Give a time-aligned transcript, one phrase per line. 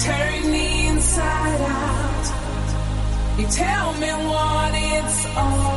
[0.00, 2.26] Turn me inside out.
[3.38, 5.73] You tell me what it's all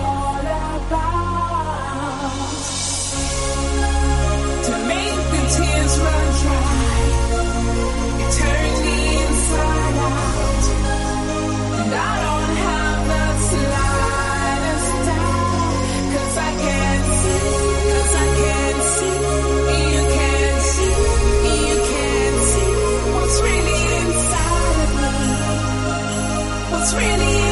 [26.90, 27.47] it's really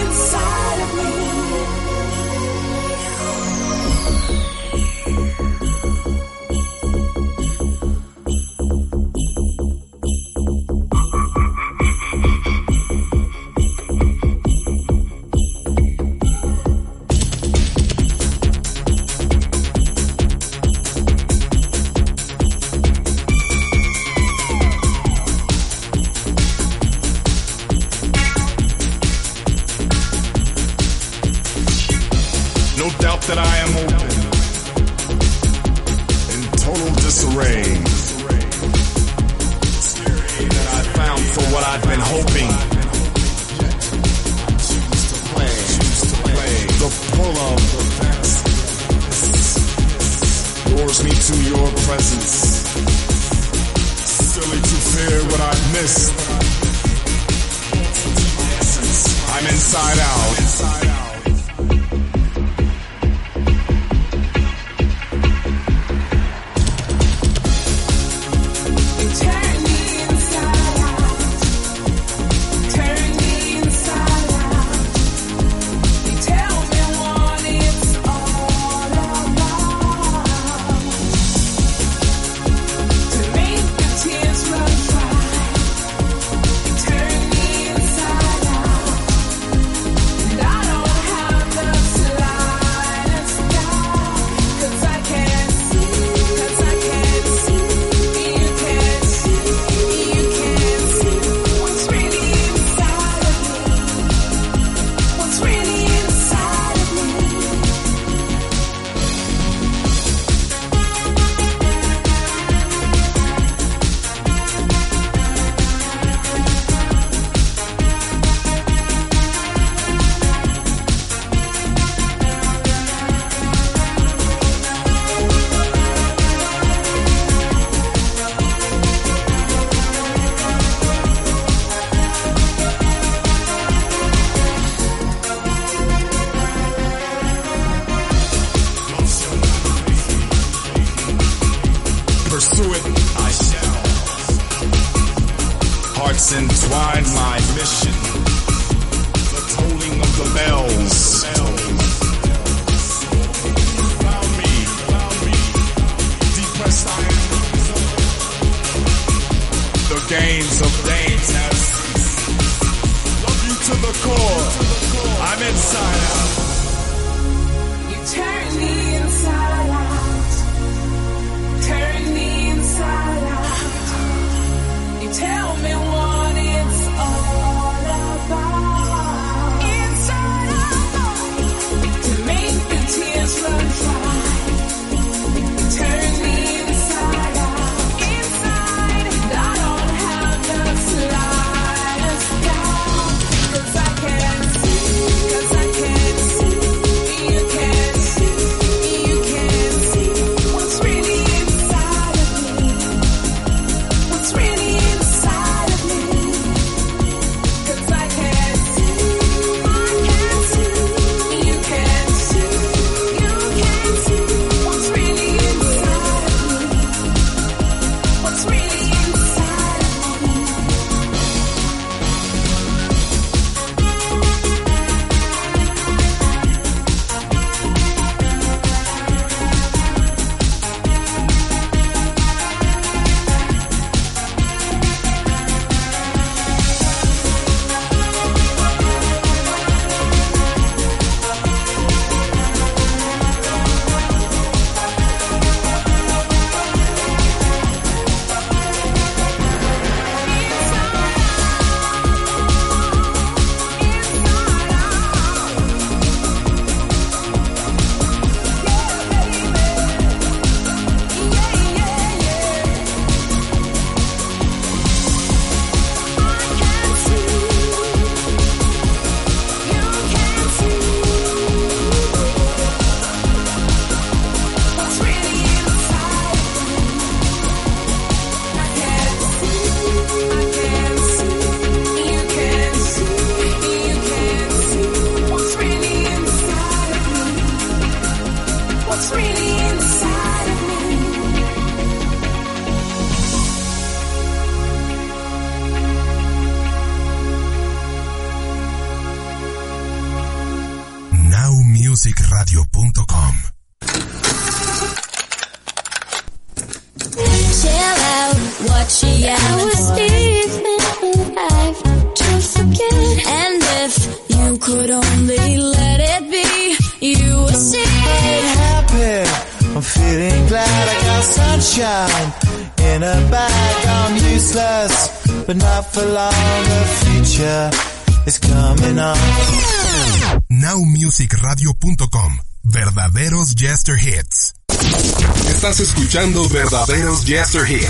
[336.15, 337.89] verdaderos Jester Hits.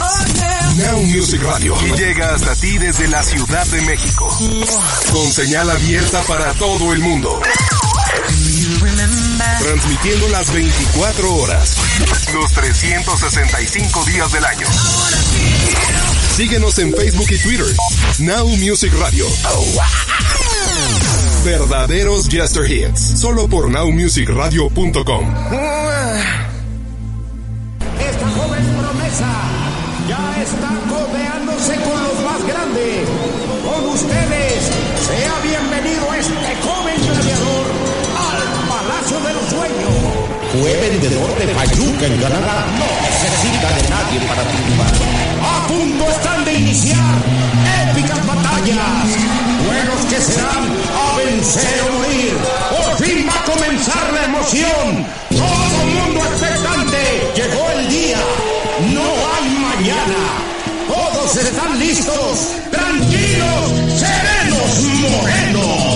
[0.78, 1.76] Now Music Radio.
[1.86, 4.28] Y llega hasta ti desde la Ciudad de México.
[5.14, 7.40] Con señal abierta para todo el mundo.
[9.60, 11.78] Transmitiendo las 24 horas.
[12.34, 14.68] Los 365 días del año.
[16.36, 17.68] Síguenos en Facebook y Twitter.
[18.20, 19.28] Now Music Radio.
[21.44, 23.20] Verdaderos Jester Hits.
[23.20, 25.85] Solo por nowmusicradio.com.
[41.06, 42.66] Fue vendedor de Payuca en Canadá.
[42.80, 44.94] No necesita de nadie para triunfar.
[45.44, 47.16] A punto están de iniciar
[47.92, 49.06] épicas batallas.
[49.68, 50.66] Buenos que serán
[50.98, 52.34] a vencer o morir.
[52.72, 55.06] Por fin va a comenzar la emoción.
[55.30, 57.32] Todo mundo expectante.
[57.36, 58.20] Llegó el día.
[58.92, 60.22] No hay mañana.
[60.88, 62.50] Todos están listos.
[62.72, 65.95] Tranquilos, serenos, morenos.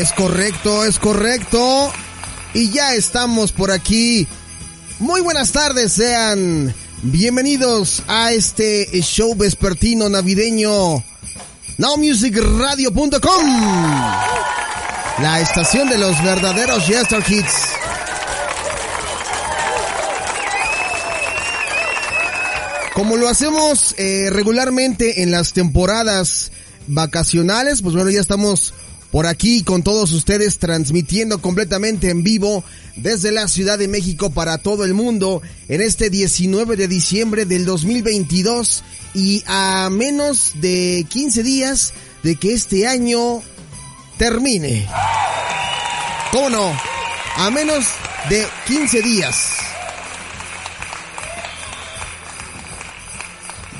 [0.00, 1.92] Es correcto, es correcto.
[2.54, 4.26] Y ya estamos por aquí.
[4.98, 11.04] Muy buenas tardes, sean bienvenidos a este show vespertino navideño.
[11.76, 13.46] NowMusicRadio.com
[15.18, 17.56] La estación de los verdaderos Yester Hits.
[22.94, 26.52] Como lo hacemos eh, regularmente en las temporadas
[26.86, 28.72] vacacionales, pues bueno, ya estamos
[29.10, 32.64] por aquí con todos ustedes transmitiendo completamente en vivo
[32.96, 37.64] desde la Ciudad de México para todo el mundo en este 19 de diciembre del
[37.64, 43.42] 2022 y a menos de 15 días de que este año
[44.18, 44.86] termine.
[46.30, 46.80] ¿Cómo no?
[47.36, 47.86] A menos
[48.28, 49.56] de 15 días.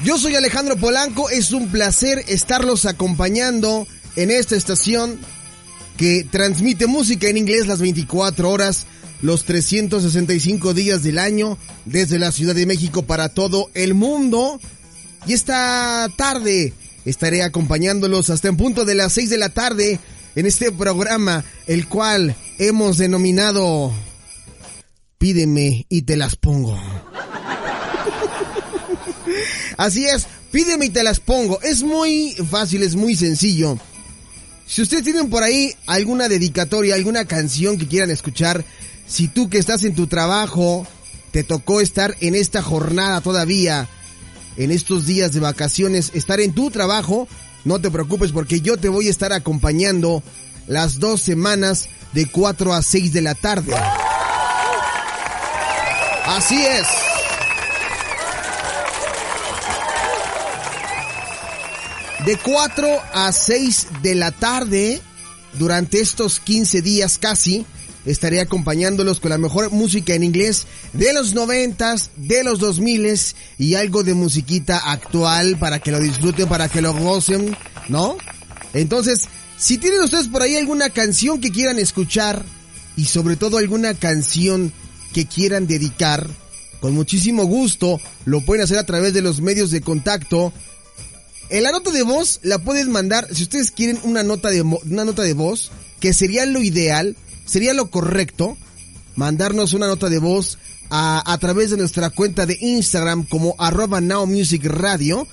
[0.02, 3.86] Yo soy Alejandro Polanco, es un placer estarlos acompañando
[4.22, 5.18] en esta estación
[5.96, 8.86] que transmite música en inglés las 24 horas,
[9.22, 14.60] los 365 días del año, desde la Ciudad de México para todo el mundo.
[15.26, 16.72] Y esta tarde
[17.04, 20.00] estaré acompañándolos hasta en punto de las 6 de la tarde
[20.36, 23.92] en este programa, el cual hemos denominado
[25.20, 26.80] Pídeme y te las pongo.
[29.76, 31.60] Así es, pídeme y te las pongo.
[31.60, 33.78] Es muy fácil, es muy sencillo.
[34.70, 38.64] Si ustedes tienen por ahí alguna dedicatoria, alguna canción que quieran escuchar,
[39.04, 40.86] si tú que estás en tu trabajo,
[41.32, 43.88] te tocó estar en esta jornada todavía,
[44.56, 47.26] en estos días de vacaciones, estar en tu trabajo,
[47.64, 50.22] no te preocupes porque yo te voy a estar acompañando
[50.68, 53.74] las dos semanas de 4 a 6 de la tarde.
[56.26, 57.09] Así es.
[62.24, 65.00] De 4 a 6 de la tarde,
[65.58, 67.64] durante estos 15 días casi,
[68.04, 73.18] estaré acompañándolos con la mejor música en inglés de los noventas, de los 2000
[73.58, 77.56] y algo de musiquita actual para que lo disfruten, para que lo gocen,
[77.88, 78.16] ¿no?
[78.74, 82.44] Entonces, si tienen ustedes por ahí alguna canción que quieran escuchar
[82.96, 84.72] y sobre todo alguna canción
[85.14, 86.28] que quieran dedicar,
[86.80, 90.52] con muchísimo gusto lo pueden hacer a través de los medios de contacto
[91.50, 95.04] en la nota de voz la pueden mandar, si ustedes quieren una nota de, una
[95.04, 98.56] nota de voz, que sería lo ideal, sería lo correcto,
[99.16, 100.58] mandarnos una nota de voz
[100.90, 105.26] a, a través de nuestra cuenta de Instagram como arroba Now Music Radio.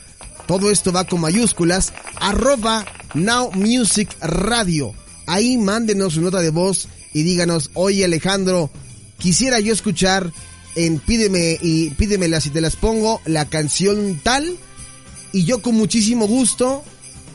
[0.47, 4.93] Todo esto va con mayúsculas, arroba Now Music Radio.
[5.27, 8.71] Ahí mándenos su nota de voz y díganos, oye Alejandro,
[9.19, 10.31] quisiera yo escuchar
[10.75, 14.57] en Pídeme y Pídemela si te las pongo la canción tal
[15.37, 16.83] y yo con muchísimo gusto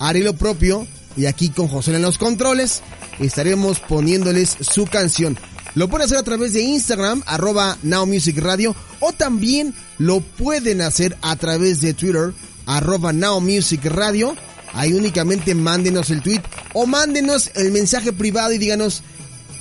[0.01, 2.83] haré lo propio y aquí con José en los controles
[3.21, 5.39] estaremos poniéndoles su canción.
[5.77, 10.81] Lo pueden hacer a través de Instagram, arroba Now Music Radio, o también lo pueden
[10.81, 12.33] hacer a través de Twitter,
[12.67, 14.35] arroba Now Music Radio.
[14.73, 16.43] Ahí únicamente mándenos el tweet
[16.73, 19.05] o mándenos el mensaje privado y díganos,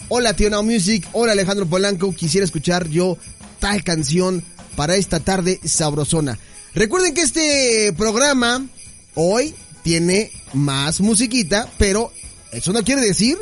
[0.10, 3.20] hola tío Now Music, hola Alejandro Polanco, quisiera escuchar yo
[3.60, 4.44] tal canción
[4.76, 6.40] para esta tarde sabrosona.
[6.74, 8.66] Recuerden que este programa
[9.16, 12.12] hoy tiene más musiquita, pero
[12.52, 13.38] eso no quiere decir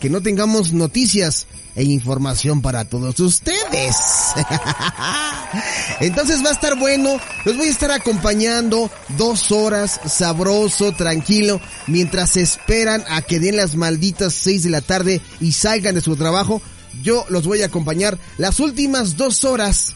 [0.00, 3.96] que no tengamos noticias e información para todos ustedes.
[6.00, 12.36] Entonces va a estar bueno, los voy a estar acompañando dos horas, sabroso, tranquilo, mientras
[12.36, 16.60] esperan a que den las malditas seis de la tarde y salgan de su trabajo.
[17.02, 19.94] Yo los voy a acompañar las últimas dos horas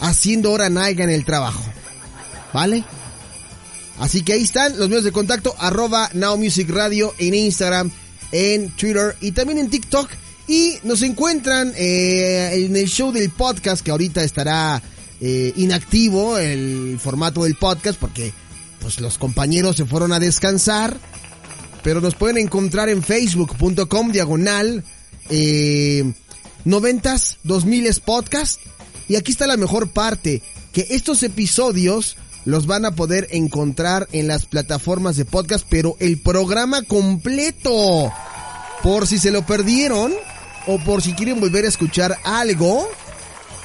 [0.00, 1.64] haciendo hora naiga en el trabajo.
[2.52, 2.84] ¿Vale?
[3.98, 7.90] Así que ahí están los medios de contacto, arroba Now Music Radio en Instagram,
[8.30, 10.08] en Twitter y también en TikTok.
[10.46, 14.80] Y nos encuentran eh, en el show del podcast que ahorita estará
[15.20, 18.32] eh, inactivo el formato del podcast porque
[18.80, 20.96] pues los compañeros se fueron a descansar.
[21.82, 24.84] Pero nos pueden encontrar en facebook.com diagonal
[25.28, 26.12] eh,
[26.64, 28.60] 90s 2000 podcast.
[29.08, 32.16] Y aquí está la mejor parte, que estos episodios
[32.48, 38.10] los van a poder encontrar en las plataformas de podcast, pero el programa completo.
[38.82, 40.14] Por si se lo perdieron
[40.66, 42.88] o por si quieren volver a escuchar algo,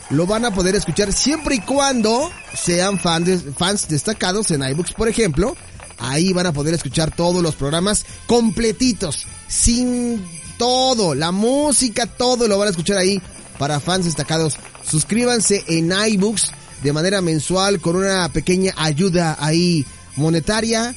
[0.10, 2.30] lo van a poder escuchar siempre y cuando
[2.62, 5.56] sean fans, fans destacados en iBooks, por ejemplo.
[5.98, 10.22] Ahí van a poder escuchar todos los programas completitos, sin
[10.58, 13.22] todo, la música, todo lo van a escuchar ahí
[13.58, 14.58] para fans destacados.
[14.86, 16.52] Suscríbanse en iBooks
[16.84, 19.86] de manera mensual con una pequeña ayuda ahí
[20.16, 20.94] monetaria.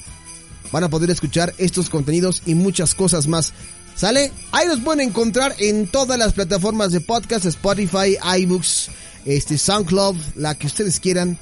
[0.72, 3.52] Van a poder escuchar estos contenidos y muchas cosas más.
[3.94, 4.30] ¿Sale?
[4.52, 8.90] Ahí los pueden encontrar en todas las plataformas de podcast, Spotify, iBooks,
[9.24, 11.38] este, SoundCloud, la que ustedes quieran,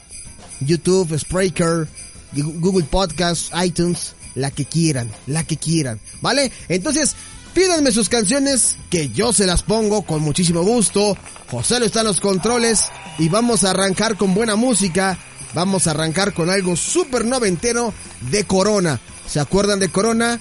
[0.60, 1.88] YouTube, Spreaker,
[2.32, 6.52] Google Podcasts, iTunes, la que quieran, la que quieran, ¿vale?
[6.68, 7.16] Entonces,
[7.54, 11.16] pídanme sus canciones que yo se las pongo con muchísimo gusto.
[11.50, 12.82] José lo está en los controles
[13.18, 15.18] y vamos a arrancar con buena música.
[15.54, 17.94] Vamos a arrancar con algo súper noventero
[18.30, 19.00] de Corona.
[19.26, 20.40] ¿Se acuerdan de Corona?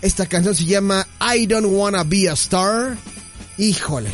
[0.00, 2.96] Esta canción se llama I Don't Wanna Be a Star.
[3.58, 4.10] Híjole.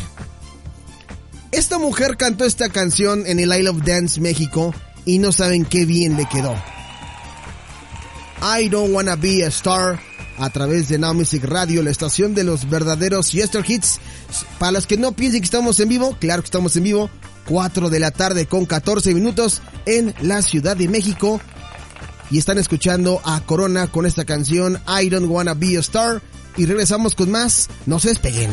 [1.51, 4.73] Esta mujer cantó esta canción en el Isle of Dance México
[5.05, 6.55] y no saben qué bien le quedó.
[8.41, 12.43] I Don't Wanna Be a Star a través de Now Music Radio, la estación de
[12.43, 13.99] los verdaderos Yester Hits.
[14.59, 17.09] Para los que no piensen que estamos en vivo, claro que estamos en vivo.
[17.47, 21.41] 4 de la tarde con 14 minutos en la Ciudad de México.
[22.29, 26.21] Y están escuchando a Corona con esta canción I Don't Wanna Be a Star.
[26.57, 27.69] Y regresamos con más.
[27.85, 28.51] No se despeguen.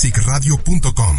[0.00, 1.09] musicradio.com.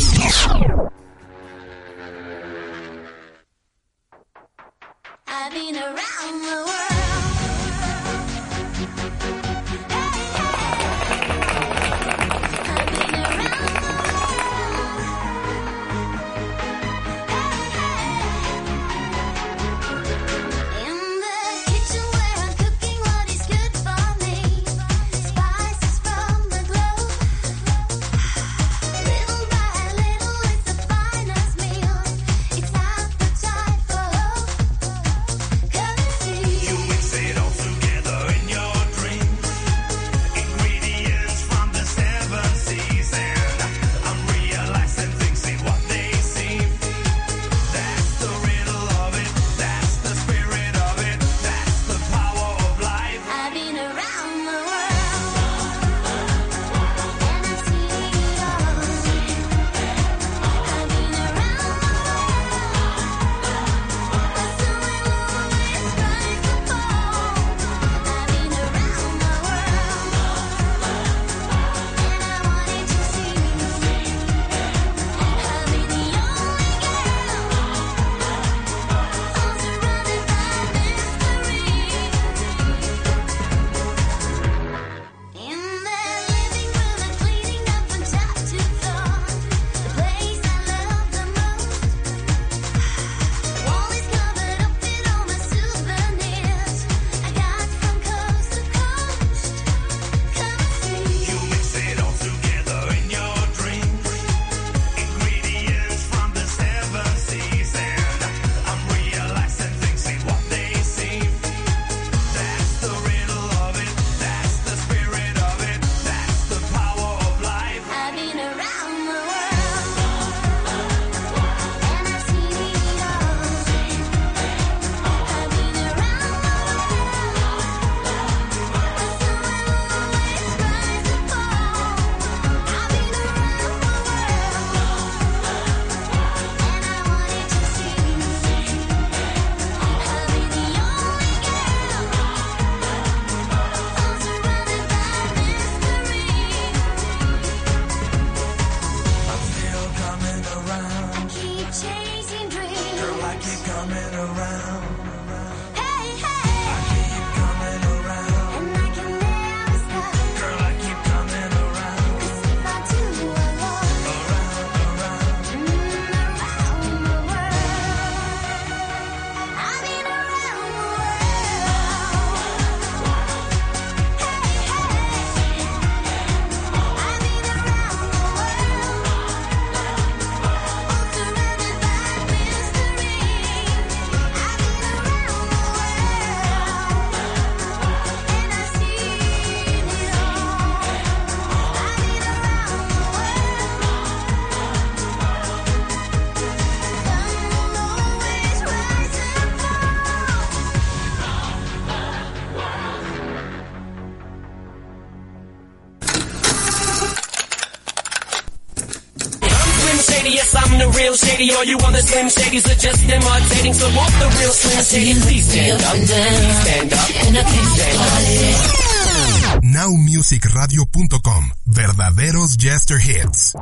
[211.66, 213.74] you on the Slim Shadys are just imitating.
[213.74, 215.20] So want the real Slim Shady?
[215.22, 215.94] Please stand up.
[215.96, 217.46] Please stand up.
[217.46, 219.62] Please stand up.
[219.64, 223.54] NowMusicRadio.com Verdaderos Jester Hits.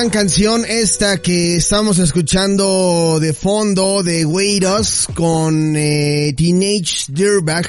[0.00, 7.68] Gran canción esta que estamos escuchando de fondo de Weiros con eh, Teenage Dirtbag.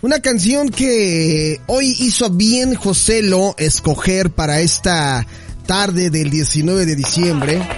[0.00, 5.26] Una canción que hoy hizo bien Joselo escoger para esta
[5.66, 7.68] tarde del 19 de diciembre.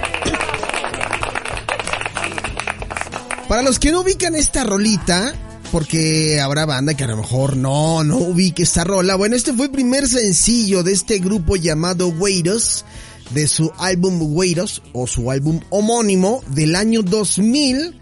[3.49, 5.33] Para los que no ubican esta rolita,
[5.71, 9.15] porque habrá banda que a lo mejor no, no ubique esta rola.
[9.15, 12.85] Bueno, este fue el primer sencillo de este grupo llamado Weiros,
[13.33, 17.97] de su álbum Weiros, o su álbum homónimo del año 2000,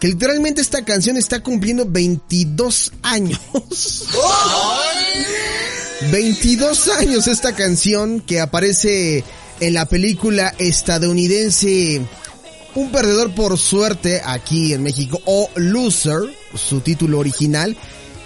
[0.00, 3.40] que literalmente esta canción está cumpliendo 22 años.
[6.10, 9.24] 22 años esta canción que aparece
[9.60, 12.02] en la película estadounidense
[12.74, 16.22] Un perdedor por suerte aquí en México o Loser,
[16.54, 17.76] su título original,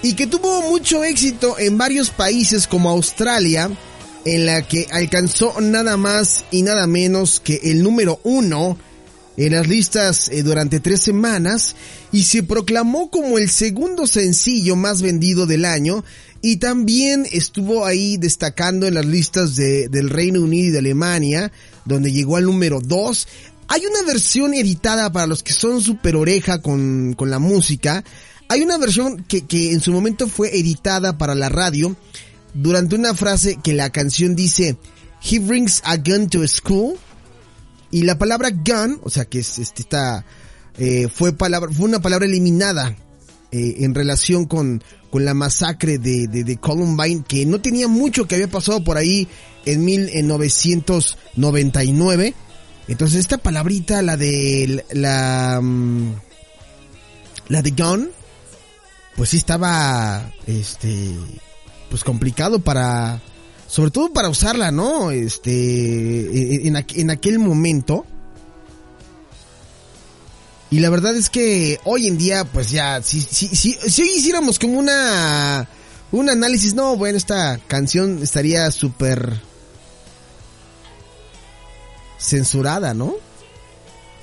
[0.03, 3.71] y que tuvo mucho éxito en varios países como Australia,
[4.25, 8.79] en la que alcanzó nada más y nada menos que el número uno
[9.37, 11.77] en las listas eh, durante tres semanas
[12.11, 16.05] y se proclamó como el segundo sencillo más vendido del año
[16.43, 21.53] y también estuvo ahí destacando en las listas de, del Reino Unido y de Alemania,
[21.85, 23.29] donde llegó al número 2.
[23.69, 28.05] Hay una versión editada para los que son super oreja con, con la música.
[28.49, 31.97] Hay una versión que, que en su momento fue editada para la radio
[32.61, 34.77] durante una frase que la canción dice,
[35.23, 36.99] He brings a gun to school.
[37.91, 40.27] Y la palabra gun, o sea que es, este, esta,
[40.77, 42.95] eh, fue palabra, fue una palabra eliminada
[43.51, 48.27] eh, en relación con, con la masacre de, de, de Columbine, que no tenía mucho
[48.27, 49.27] que había pasado por ahí
[49.65, 52.35] en 1999.
[52.89, 56.13] Entonces esta palabrita, la de la, mm,
[57.49, 58.11] la de gun,
[59.17, 61.17] pues sí estaba, este,
[61.91, 63.21] pues complicado para,
[63.67, 65.11] sobre todo para usarla, ¿no?
[65.11, 68.05] Este, en, en aquel momento.
[70.71, 74.09] Y la verdad es que hoy en día, pues ya, si, si, si, si hoy
[74.17, 75.67] hiciéramos como una,
[76.13, 79.41] un análisis, no, bueno, esta canción estaría súper
[82.19, 83.15] censurada, ¿no?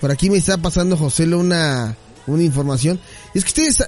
[0.01, 2.99] Por aquí me está pasando José una, una información.
[3.33, 3.79] Es que ustedes,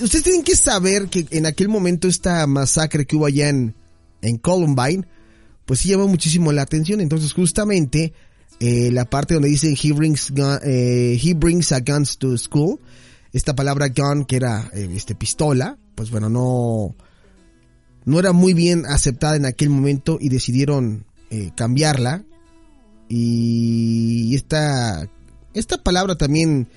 [0.00, 3.74] ustedes tienen que saber que en aquel momento esta masacre que hubo allá en,
[4.22, 5.06] en Columbine
[5.64, 7.00] pues sí llamó muchísimo la atención.
[7.00, 8.12] Entonces justamente
[8.60, 12.78] eh, la parte donde dice he brings, gun- eh, he brings a guns to school,
[13.32, 16.94] esta palabra gun que era eh, este pistola, pues bueno, no,
[18.04, 22.24] no era muy bien aceptada en aquel momento y decidieron eh, cambiarla.
[23.08, 25.08] Y esta,
[25.54, 26.68] esta palabra también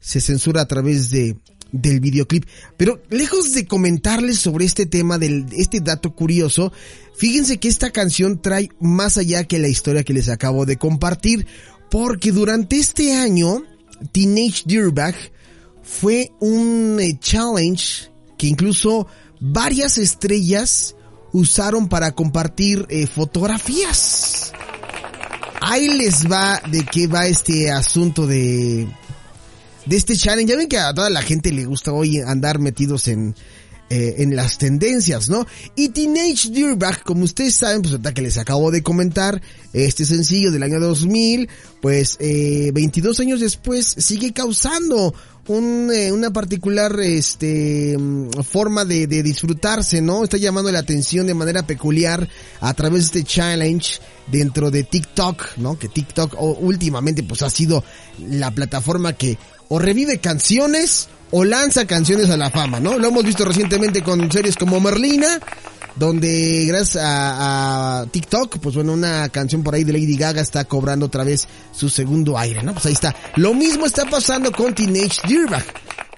[0.00, 1.36] se censura a través de
[1.72, 2.44] del videoclip.
[2.76, 6.72] Pero lejos de comentarles sobre este tema, del, este dato curioso,
[7.16, 11.46] fíjense que esta canción trae más allá que la historia que les acabo de compartir,
[11.90, 13.64] porque durante este año,
[14.12, 15.14] Teenage Dirtbag
[15.82, 19.06] fue un eh, challenge que incluso
[19.40, 20.94] varias estrellas
[21.32, 24.52] usaron para compartir eh, fotografías.
[25.60, 28.86] Ahí les va de qué va este asunto de
[29.88, 30.50] de este challenge.
[30.50, 33.34] Ya ven que a toda la gente le gusta hoy andar metidos en,
[33.90, 35.46] eh, en las tendencias, ¿no?
[35.74, 39.40] Y Teenage Dirtbag, como ustedes saben, pues ahorita que les acabo de comentar,
[39.72, 41.48] este sencillo del año 2000,
[41.80, 45.14] pues eh, 22 años después sigue causando
[45.46, 47.96] un, eh, una particular este
[48.46, 50.22] forma de, de disfrutarse, ¿no?
[50.22, 52.28] Está llamando la atención de manera peculiar
[52.60, 55.78] a través de este challenge dentro de TikTok, ¿no?
[55.78, 57.82] Que TikTok últimamente pues ha sido
[58.18, 62.98] la plataforma que o revive canciones o lanza canciones a la fama, ¿no?
[62.98, 65.38] Lo hemos visto recientemente con series como Merlina,
[65.96, 71.06] donde gracias a, TikTok, pues bueno, una canción por ahí de Lady Gaga está cobrando
[71.06, 72.72] otra vez su segundo aire, ¿no?
[72.72, 73.14] Pues ahí está.
[73.36, 75.64] Lo mismo está pasando con Teenage Dirtbag.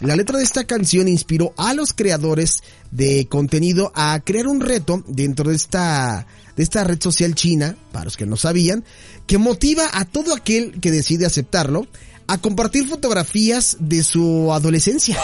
[0.00, 5.02] La letra de esta canción inspiró a los creadores de contenido a crear un reto
[5.06, 8.84] dentro de esta de esta red social china, para los que no sabían,
[9.26, 11.86] que motiva a todo aquel que decide aceptarlo
[12.30, 15.18] a compartir fotografías de su adolescencia.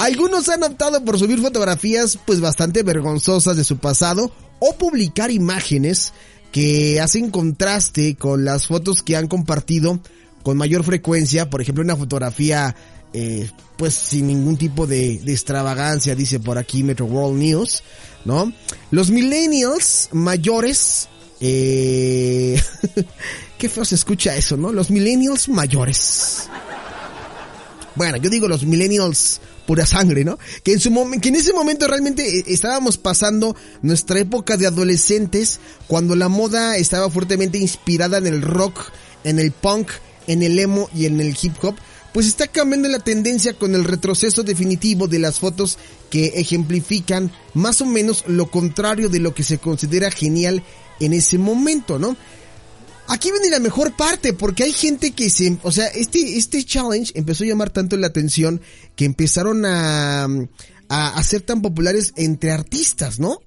[0.00, 6.12] Algunos han optado por subir fotografías pues bastante vergonzosas de su pasado o publicar imágenes
[6.50, 10.00] que hacen contraste con las fotos que han compartido
[10.42, 12.74] con mayor frecuencia, por ejemplo una fotografía
[13.12, 17.84] eh, pues sin ningún tipo de, de extravagancia, dice por aquí Metro World News,
[18.24, 18.52] ¿no?
[18.90, 21.08] Los millennials mayores,
[21.40, 22.60] eh,
[23.60, 24.72] qué feo se escucha eso, ¿no?
[24.72, 26.48] Los millennials mayores.
[27.94, 30.38] Bueno, yo digo los millennials pura sangre, ¿no?
[30.64, 35.60] Que en su que en ese momento realmente eh, estábamos pasando nuestra época de adolescentes
[35.86, 38.80] cuando la moda estaba fuertemente inspirada en el rock,
[39.24, 39.90] en el punk,
[40.26, 41.76] en el emo y en el hip hop.
[42.14, 45.76] Pues está cambiando la tendencia con el retroceso definitivo de las fotos
[46.08, 50.64] que ejemplifican más o menos lo contrario de lo que se considera genial
[50.98, 52.16] en ese momento, ¿no?
[53.12, 57.12] Aquí viene la mejor parte, porque hay gente que se, o sea, este, este challenge
[57.16, 58.60] empezó a llamar tanto la atención
[58.94, 63.40] que empezaron a, a, a ser tan populares entre artistas, ¿no?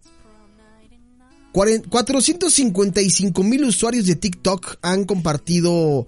[1.54, 6.08] Cuaren- 455 mil usuarios de TikTok han compartido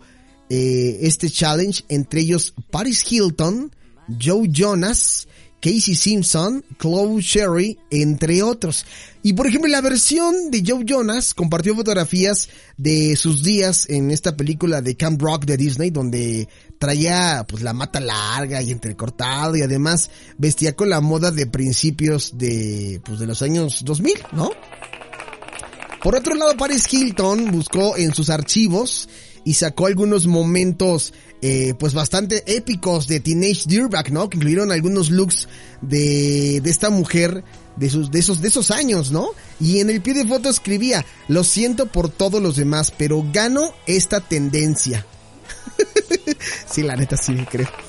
[0.49, 3.73] eh, este challenge, entre ellos Paris Hilton,
[4.21, 5.27] Joe Jonas,
[5.65, 8.85] Casey Simpson, Chloe Sherry, entre otros.
[9.23, 14.37] Y por ejemplo, la versión de Joe Jonas compartió fotografías de sus días en esta
[14.37, 16.47] película de Camp Rock de Disney, donde
[16.77, 22.37] traía pues la mata larga y entrecortado y además vestía con la moda de principios
[22.37, 24.51] de pues de los años 2000, ¿no?
[26.03, 29.09] Por otro lado, Paris Hilton buscó en sus archivos
[29.43, 31.11] y sacó algunos momentos
[31.47, 34.31] eh, pues bastante épicos de Teenage Dirtbag, ¿no?
[34.31, 35.47] Que incluyeron algunos looks
[35.79, 37.43] de, de esta mujer
[37.75, 39.29] de sus de esos de esos años, ¿no?
[39.59, 43.75] Y en el pie de foto escribía, "Lo siento por todos los demás, pero gano
[43.85, 45.05] esta tendencia."
[46.71, 47.69] sí, la neta sí creo.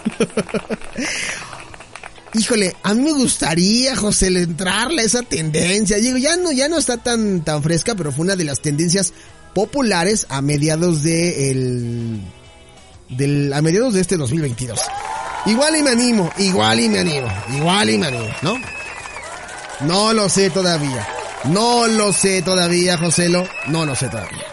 [2.35, 5.97] Híjole, a mí me gustaría, José, le entrarle a esa tendencia.
[5.97, 9.15] Digo, ya no, ya no está tan, tan fresca, pero fue una de las tendencias
[9.55, 12.21] populares a mediados de el,
[13.09, 14.81] del, a mediados de este 2022.
[15.47, 18.59] Igual y me animo, igual y me animo, igual y me animo, ¿no?
[19.81, 21.07] No lo sé todavía.
[21.45, 23.47] No lo sé todavía, Joselo.
[23.69, 24.45] No lo sé todavía.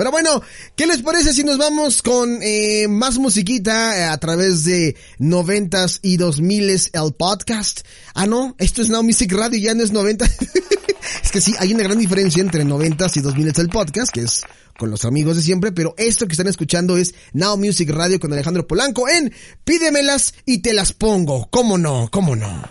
[0.00, 0.40] Pero bueno,
[0.76, 5.98] ¿qué les parece si nos vamos con eh, más musiquita eh, a través de noventas
[6.00, 7.80] y dos miles el podcast?
[8.14, 10.26] Ah, no, esto es Now Music Radio, ya no es 90.
[11.22, 14.20] es que sí, hay una gran diferencia entre noventas y dos miles el podcast, que
[14.20, 14.42] es
[14.78, 18.32] con los amigos de siempre, pero esto que están escuchando es Now Music Radio con
[18.32, 19.32] Alejandro Polanco en
[19.64, 21.48] Pídemelas y te las pongo.
[21.50, 22.08] ¿Cómo no?
[22.10, 22.62] ¿Cómo no?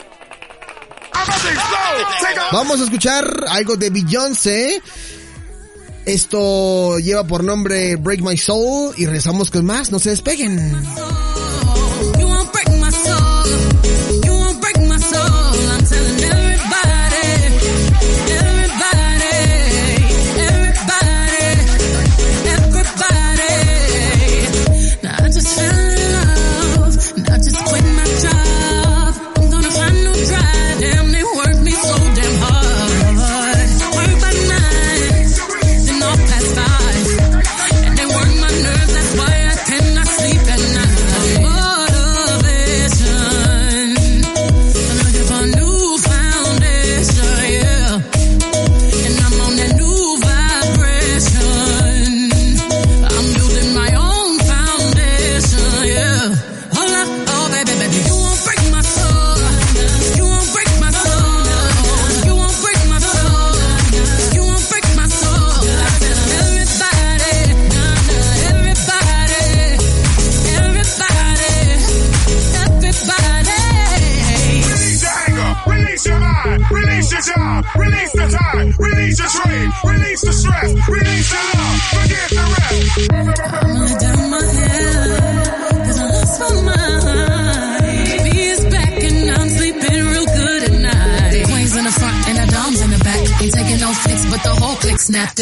[2.52, 4.82] Vamos a escuchar algo de Beyoncé.
[6.06, 9.92] Esto lleva por nombre Break My Soul y regresamos con más.
[9.92, 10.76] No se despeguen.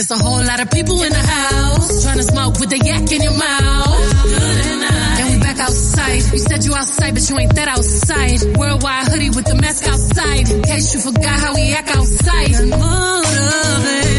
[0.07, 3.11] There's a whole lot of people in the house trying to smoke with the yak
[3.11, 4.25] in your mouth.
[5.19, 6.31] And we back outside.
[6.31, 8.41] You said you outside, but you ain't that outside.
[8.57, 10.49] Worldwide hoodie with the mask outside.
[10.49, 12.51] In case you forgot how we act outside.
[12.69, 14.17] Motivation.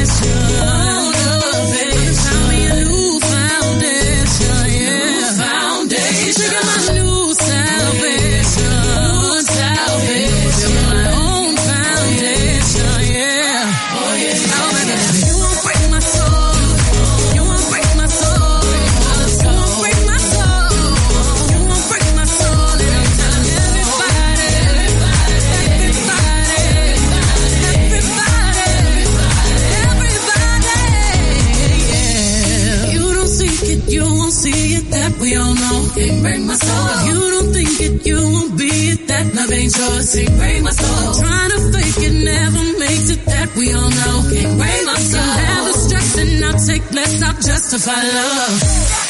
[39.49, 39.73] Love ain't.
[39.75, 41.15] Can't break my soul.
[41.15, 43.25] Trying to fake it never makes it.
[43.25, 44.17] That we all know.
[44.29, 45.21] Can't break my soul.
[45.21, 47.23] Can Have the stress and I'll take less.
[47.23, 48.55] I'll justify love.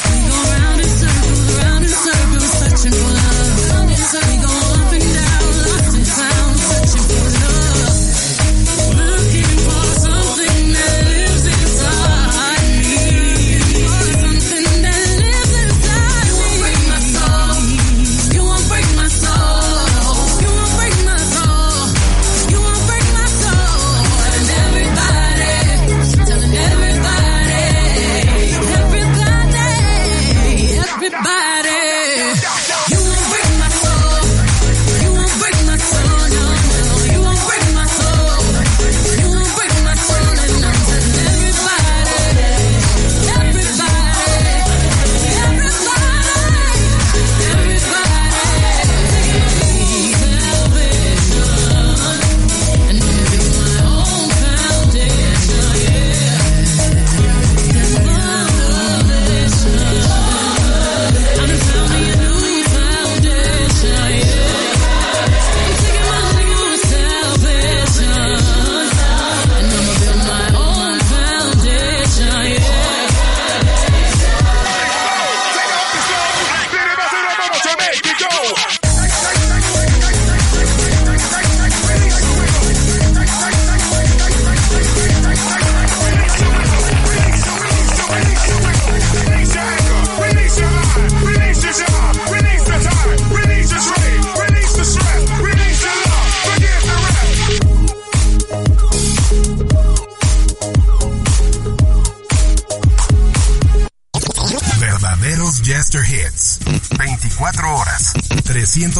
[0.09, 3.89] We go round in circles, round in circles, searching for love.
[3.89, 4.58] We go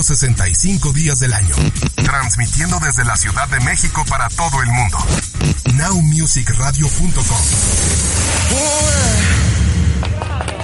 [0.10, 1.54] 365 días del año.
[1.98, 4.98] Transmitiendo desde la Ciudad de México para todo el mundo.
[5.76, 7.38] NowMusicRadio.com.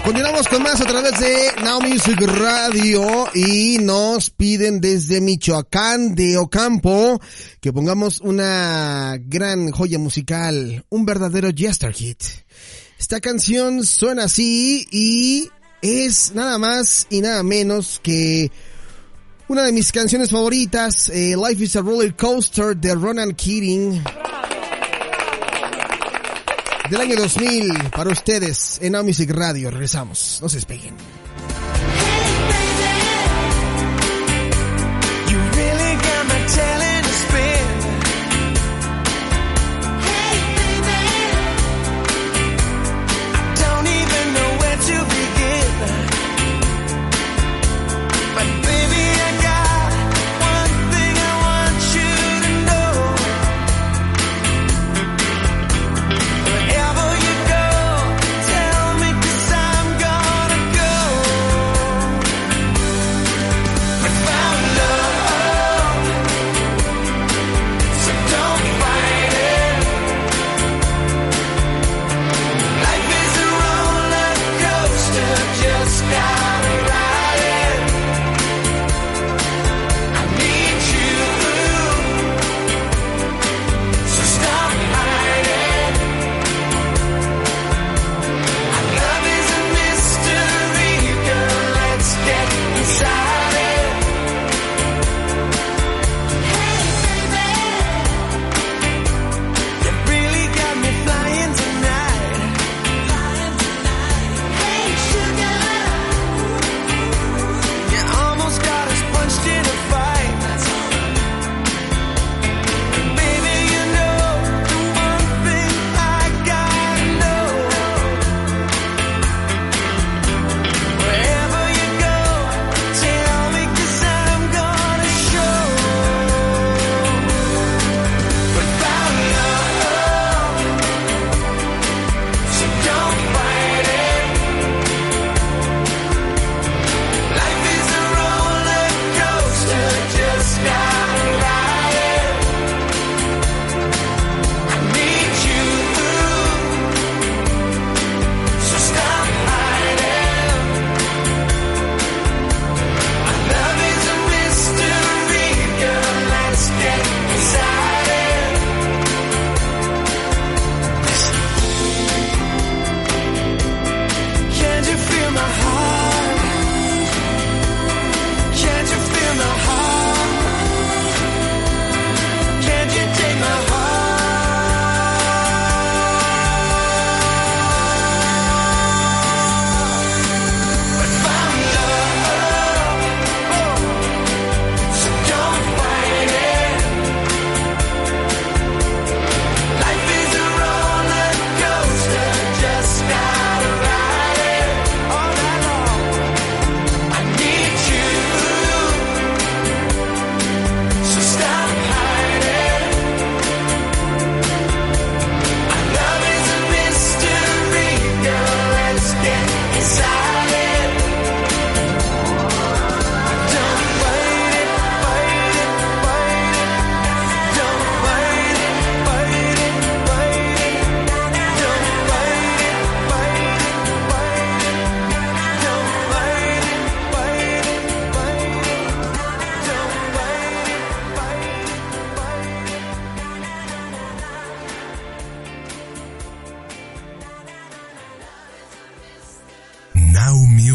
[0.04, 1.80] Continuamos con más a través de Now
[2.26, 7.22] Radio y nos piden desde Michoacán de Ocampo
[7.62, 12.24] que pongamos una gran joya musical, un verdadero Jester Hit.
[12.98, 15.52] Esta canción suena así y
[15.84, 18.52] es nada más y nada menos que
[19.48, 24.04] una de mis canciones favoritas, eh, Life is a Roller Coaster de Ronan Keating.
[26.90, 29.72] Del año 2000 para ustedes en Now Radio.
[29.72, 31.25] Regresamos, no se despeguen.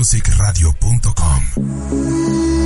[0.00, 2.59] nowmusicradio.com.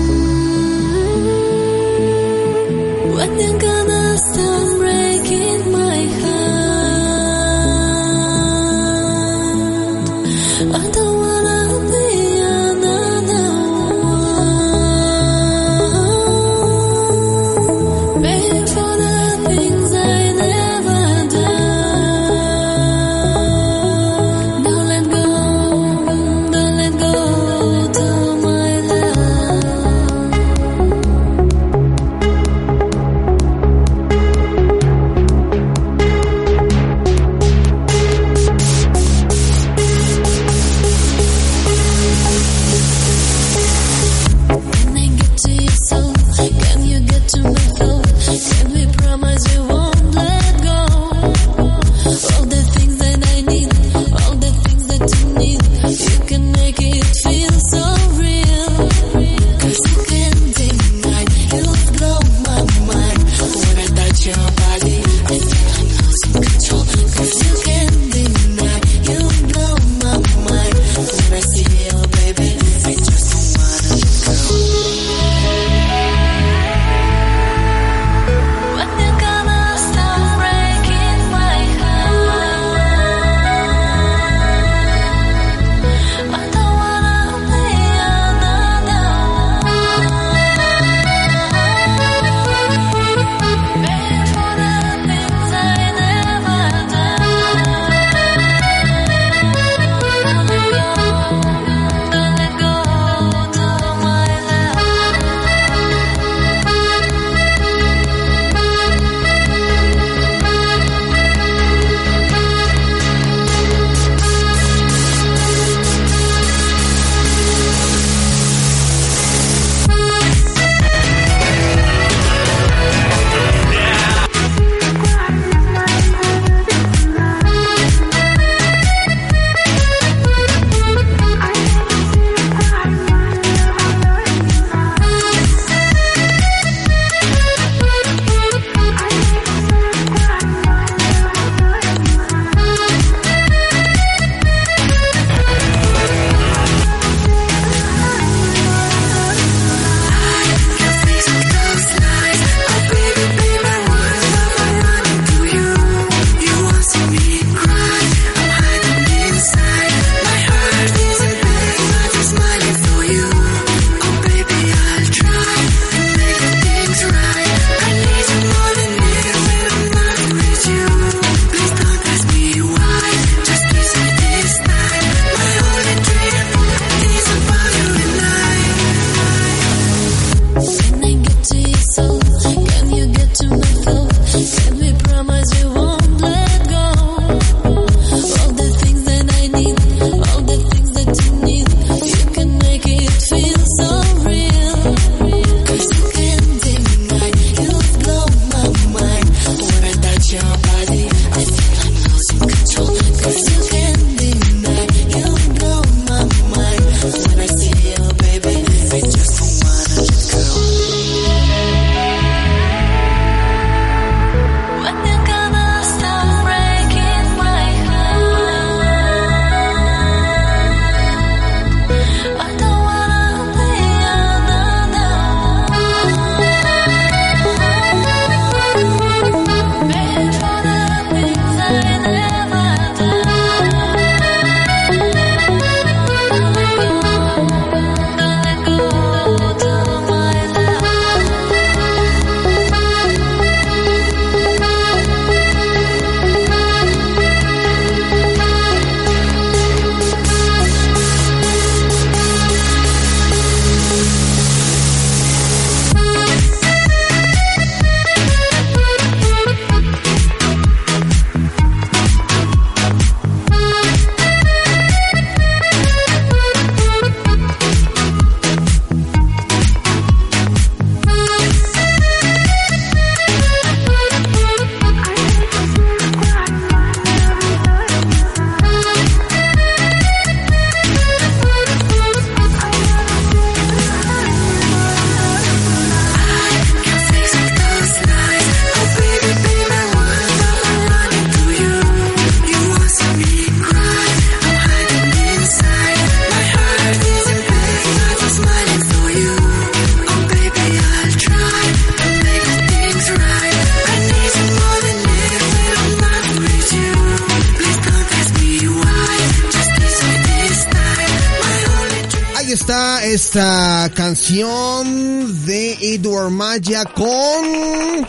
[314.34, 318.04] canción de Edward Maya con...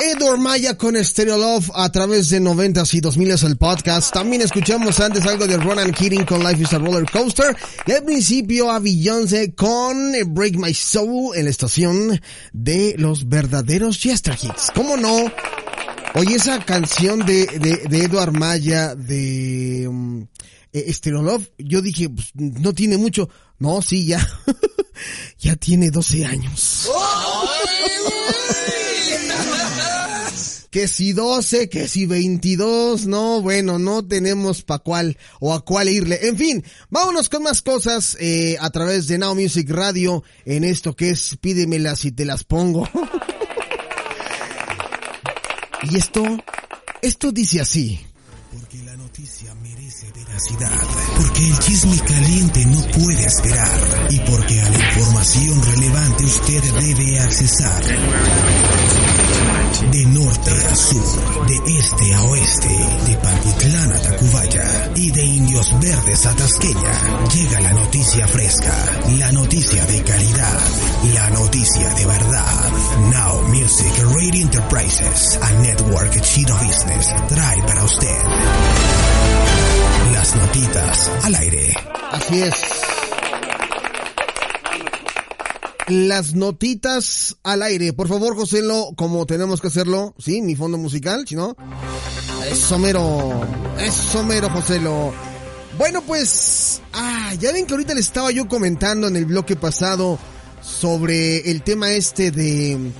[0.00, 4.12] Edward Maya con Stereo Love a través de 90s y 2000s el podcast.
[4.12, 7.56] También escuchamos antes algo de Ronan Keating con Life is a Roller Coaster.
[7.86, 12.20] Y al principio a Beyoncé con Break My Soul en la estación
[12.52, 14.72] de los verdaderos Chester Hits.
[14.74, 15.30] ¿Cómo no?
[16.14, 20.26] Oye, esa canción de, de, de Edward Maya de um,
[20.74, 23.28] Stereo Love, yo dije, pues, no tiene mucho.
[23.58, 24.26] No, sí, ya.
[25.38, 26.88] ya tiene 12 años.
[30.70, 35.88] que si 12, que si 22, no, bueno, no tenemos pa' cuál o a cuál
[35.88, 36.28] irle.
[36.28, 40.94] En fin, vámonos con más cosas eh, a través de Now Music Radio en esto
[40.94, 42.88] que es Pídemelas y te las pongo.
[45.90, 46.22] y esto,
[47.02, 48.00] esto dice así.
[48.52, 48.82] Porque
[51.16, 54.08] Porque el chisme caliente no puede esperar.
[54.10, 57.82] Y porque a la información relevante usted debe accesar.
[59.90, 62.68] De norte a sur, de este a oeste,
[63.06, 68.74] de Pantitlán a Tacubaya y de Indios Verdes a Tasqueña, llega la noticia fresca,
[69.18, 70.60] la noticia de calidad,
[71.14, 72.70] la noticia de verdad.
[73.12, 78.18] Now Music Radio Enterprises, a network chino business, trae para usted
[80.12, 81.74] las notitas al aire.
[82.12, 82.97] Así es.
[85.88, 87.92] Las notitas al aire.
[87.92, 90.42] Por favor, Joselo, como tenemos que hacerlo, ¿sí?
[90.42, 91.56] Mi fondo musical, si no.
[92.50, 93.40] Eso mero.
[93.78, 95.12] Eso mero, Joselo.
[95.78, 96.82] Bueno, pues.
[96.92, 100.18] Ah, ya ven que ahorita le estaba yo comentando en el bloque pasado
[100.60, 102.92] sobre el tema este de.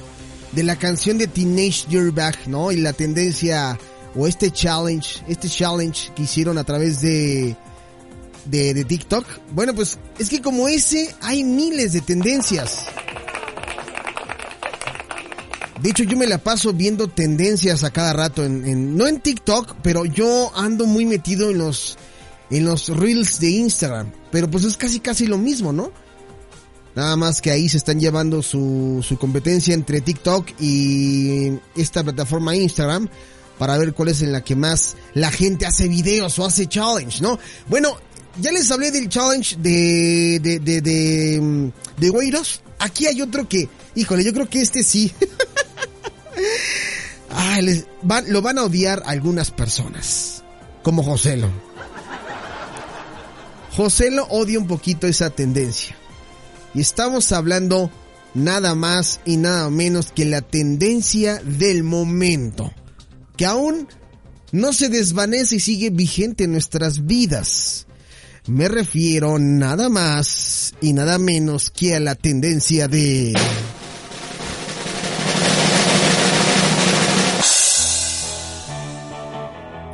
[0.53, 2.73] de la canción de Teenage Dirtbag, ¿no?
[2.73, 3.79] Y la tendencia.
[4.17, 5.23] o este challenge.
[5.29, 7.55] Este challenge que hicieron a través de
[8.45, 9.25] de, de TikTok.
[9.53, 12.87] Bueno, pues es que como ese hay miles de tendencias.
[15.81, 19.77] De hecho, yo me la paso viendo tendencias a cada rato en, no en TikTok,
[19.83, 21.97] pero yo ando muy metido en los
[22.51, 25.93] en los reels de Instagram, pero pues es casi casi lo mismo, ¿no?
[26.95, 32.57] Nada más que ahí se están llevando su, su competencia entre TikTok y esta plataforma
[32.57, 33.09] Instagram
[33.59, 37.21] para ver cuál es en la que más la gente hace videos o hace challenge,
[37.21, 37.39] ¿no?
[37.69, 37.99] Bueno,
[38.41, 41.71] ya les hablé del challenge de, de, de, de, mm,
[42.01, 42.61] de güeiros.
[42.79, 45.13] Aquí hay otro que, híjole, yo creo que este sí.
[47.31, 50.43] Ay, les van- lo van a odiar algunas personas,
[50.83, 51.49] como Joselo.
[53.77, 55.97] Joselo odia un poquito esa tendencia.
[56.75, 57.91] Y estamos hablando
[58.35, 62.73] nada más y nada menos que la tendencia del momento,
[63.37, 63.89] que aún
[64.53, 67.87] no se desvanece y sigue vigente en nuestras vidas.
[68.49, 73.35] Me refiero nada más y nada menos que a la tendencia de...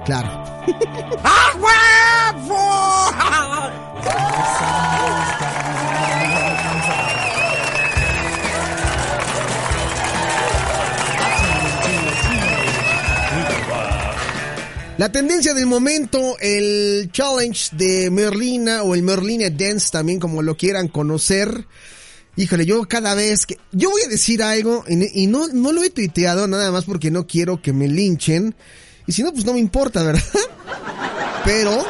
[0.04, 0.44] Claro.
[14.96, 20.56] La tendencia del momento, el challenge de Merlina o el Merlina Dance también como lo
[20.56, 21.66] quieran conocer.
[22.36, 23.58] Híjole, yo cada vez que...
[23.72, 27.26] Yo voy a decir algo y, no, no lo he tuiteado nada más porque no
[27.26, 28.54] quiero que me linchen.
[29.08, 30.22] Y si no, pues no me importa, ¿verdad?
[31.44, 31.84] Pero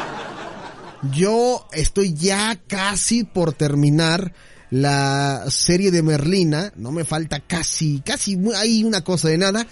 [1.13, 4.33] yo estoy ya casi por terminar
[4.71, 6.73] la serie de Merlina.
[6.77, 9.67] No me falta casi, casi hay una cosa de nada.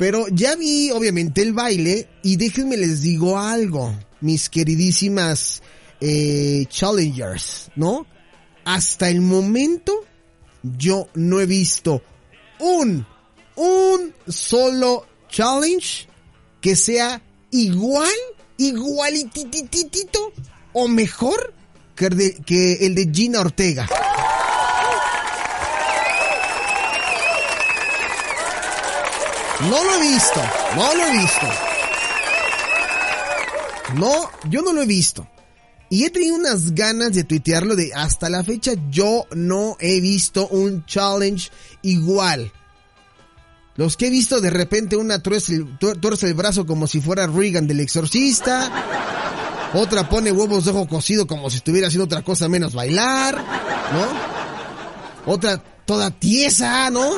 [0.00, 2.08] Pero ya vi, obviamente, el baile.
[2.22, 5.60] Y déjenme les digo algo, mis queridísimas
[6.00, 8.06] eh, challengers, ¿no?
[8.64, 9.92] Hasta el momento,
[10.62, 12.02] yo no he visto
[12.60, 13.06] un,
[13.56, 16.08] un solo challenge
[16.62, 17.20] que sea
[17.50, 18.08] igual,
[18.56, 20.32] igualitititito
[20.72, 21.52] o mejor
[21.94, 23.86] que el de, que el de Gina Ortega.
[29.68, 30.40] No lo he visto,
[30.76, 31.46] no lo he visto.
[33.94, 35.26] No, yo no lo he visto.
[35.88, 40.46] Y he tenido unas ganas de tuitearlo de hasta la fecha yo no he visto
[40.48, 41.50] un challenge
[41.82, 42.52] igual.
[43.76, 47.00] Los que he visto de repente una tuerce el, tuer- tuerce el brazo como si
[47.00, 48.70] fuera Regan del exorcista.
[49.74, 55.32] Otra pone huevos de ojo cocido como si estuviera haciendo otra cosa menos bailar, ¿no?
[55.32, 57.10] Otra toda tiesa, ¿no?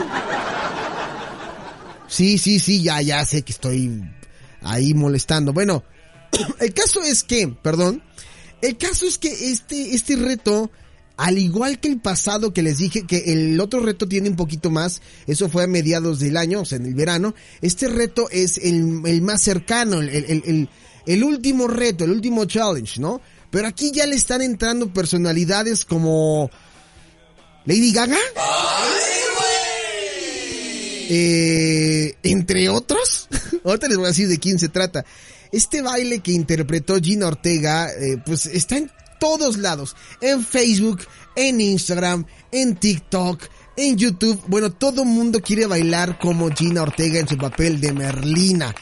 [2.12, 4.02] Sí, sí, sí, ya, ya sé que estoy
[4.60, 5.54] ahí molestando.
[5.54, 5.82] Bueno,
[6.60, 8.02] el caso es que, perdón,
[8.60, 10.70] El caso es que este, este reto,
[11.16, 14.70] al igual que el pasado que les dije, que el otro reto tiene un poquito
[14.70, 18.58] más, eso fue a mediados del año, o sea, en el verano, este reto es
[18.58, 20.68] el, el más cercano, el, el, el,
[21.06, 23.20] el último reto, el último challenge, ¿no?
[23.50, 26.50] Pero aquí ya le están entrando personalidades como
[27.64, 28.18] Lady Gaga.
[31.14, 33.28] Eh, entre otros,
[33.64, 35.04] ahorita les voy a decir de quién se trata.
[35.52, 38.90] Este baile que interpretó Gina Ortega, eh, pues está en
[39.20, 39.94] todos lados.
[40.22, 41.00] En Facebook,
[41.36, 43.42] en Instagram, en TikTok,
[43.76, 44.42] en YouTube.
[44.46, 48.74] Bueno, todo mundo quiere bailar como Gina Ortega en su papel de Merlina.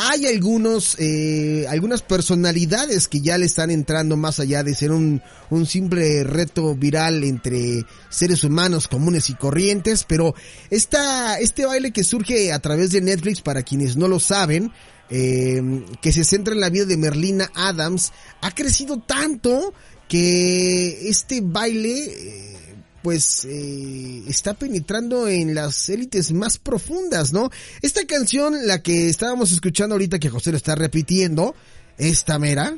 [0.00, 5.20] Hay algunos, eh, algunas personalidades que ya le están entrando más allá de ser un,
[5.50, 10.36] un simple reto viral entre seres humanos comunes y corrientes, pero
[10.70, 14.70] esta, este baile que surge a través de Netflix, para quienes no lo saben,
[15.10, 15.60] eh,
[16.00, 19.74] que se centra en la vida de Merlina Adams, ha crecido tanto
[20.06, 22.67] que este baile, eh,
[23.02, 27.50] pues eh, está penetrando en las élites más profundas, ¿no?
[27.82, 31.54] Esta canción, la que estábamos escuchando ahorita que José lo está repitiendo,
[31.96, 32.76] esta mera.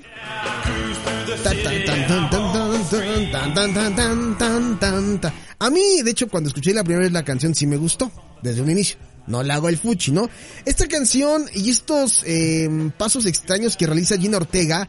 [5.58, 8.10] A mí, de hecho, cuando escuché la primera vez la canción sí me gustó,
[8.42, 8.98] desde un inicio.
[9.26, 10.28] No la hago el fuchi, ¿no?
[10.64, 14.88] Esta canción y estos eh, pasos extraños que realiza Gina Ortega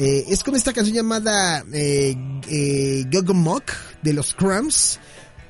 [0.00, 2.16] eh, es con esta canción llamada eh,
[2.48, 3.70] eh, Gogomok
[4.02, 4.98] de los Cramps.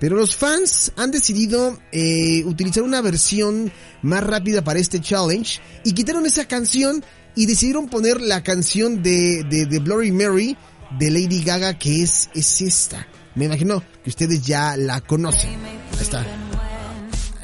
[0.00, 3.70] Pero los fans han decidido eh, utilizar una versión
[4.02, 7.04] más rápida para este challenge y quitaron esa canción
[7.36, 10.56] y decidieron poner la canción de, de, de Bloody Mary
[10.98, 13.06] de Lady Gaga que es, es esta.
[13.36, 15.64] Me imagino que ustedes ya la conocen.
[15.64, 16.26] Ahí está.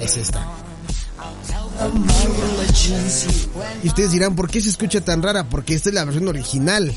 [0.00, 0.65] Es esta.
[3.82, 5.48] Y ustedes dirán, ¿por qué se escucha tan rara?
[5.48, 6.92] Porque esta es la versión original.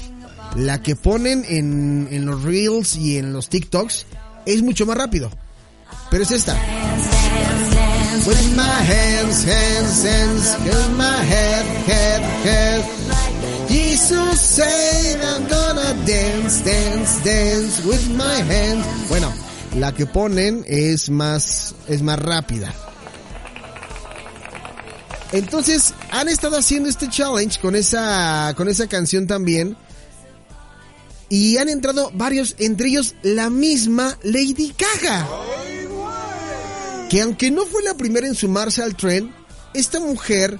[0.56, 4.06] La que ponen en, en los reels y en los TikToks
[4.46, 5.30] es mucho más rápido.
[6.10, 6.58] Pero es esta.
[19.08, 19.32] Bueno,
[19.76, 22.74] la que ponen es más, es más rápida.
[25.32, 29.78] Entonces, han estado haciendo este challenge con esa, con esa canción también.
[31.30, 35.28] Y han entrado varios, entre ellos la misma Lady Gaga.
[37.10, 39.32] Que aunque no fue la primera en sumarse al tren,
[39.74, 40.60] esta mujer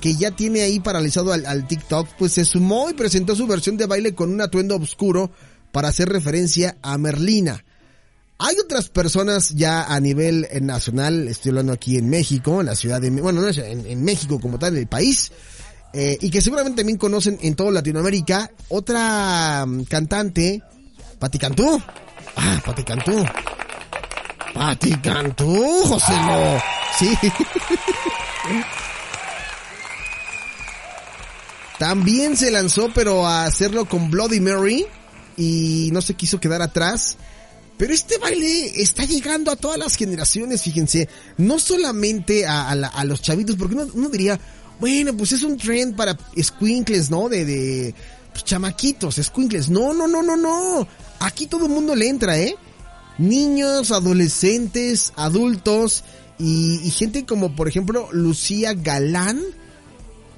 [0.00, 3.76] que ya tiene ahí paralizado al, al TikTok, pues se sumó y presentó su versión
[3.76, 5.32] de baile con un atuendo oscuro
[5.72, 7.64] para hacer referencia a Merlina.
[8.40, 12.76] Hay otras personas ya a nivel eh, nacional, estoy hablando aquí en México, en la
[12.76, 15.32] ciudad de, bueno, no, en, en México como tal, en el país,
[15.92, 18.50] eh, y que seguramente también conocen en toda Latinoamérica.
[18.68, 20.62] Otra mm, cantante,
[21.18, 21.82] Pati Cantú.
[22.36, 23.26] Ah, Pati Cantú.
[24.54, 26.62] Pati Cantú, José Lo.
[26.98, 27.18] Sí.
[31.78, 34.84] También se lanzó, pero a hacerlo con Bloody Mary
[35.36, 37.16] y no se quiso quedar atrás.
[37.78, 43.04] Pero este baile está llegando a todas las generaciones, fíjense, no solamente a, la- a
[43.04, 44.38] los chavitos, porque uno, diría,
[44.80, 47.28] bueno, pues es un trend para squinkles, ¿no?
[47.28, 47.94] De, de
[48.32, 49.68] pues, chamaquitos, squinkles.
[49.68, 50.88] No, no, no, no, no.
[51.20, 52.56] Aquí todo el mundo le entra, ¿eh?
[53.18, 56.02] Niños, adolescentes, adultos
[56.38, 59.40] y, y gente como, por ejemplo, Lucía Galán,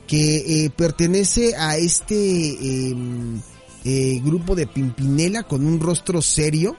[0.07, 3.41] que eh, pertenece a este em,
[3.85, 6.77] eh, grupo de Pimpinela con un rostro serio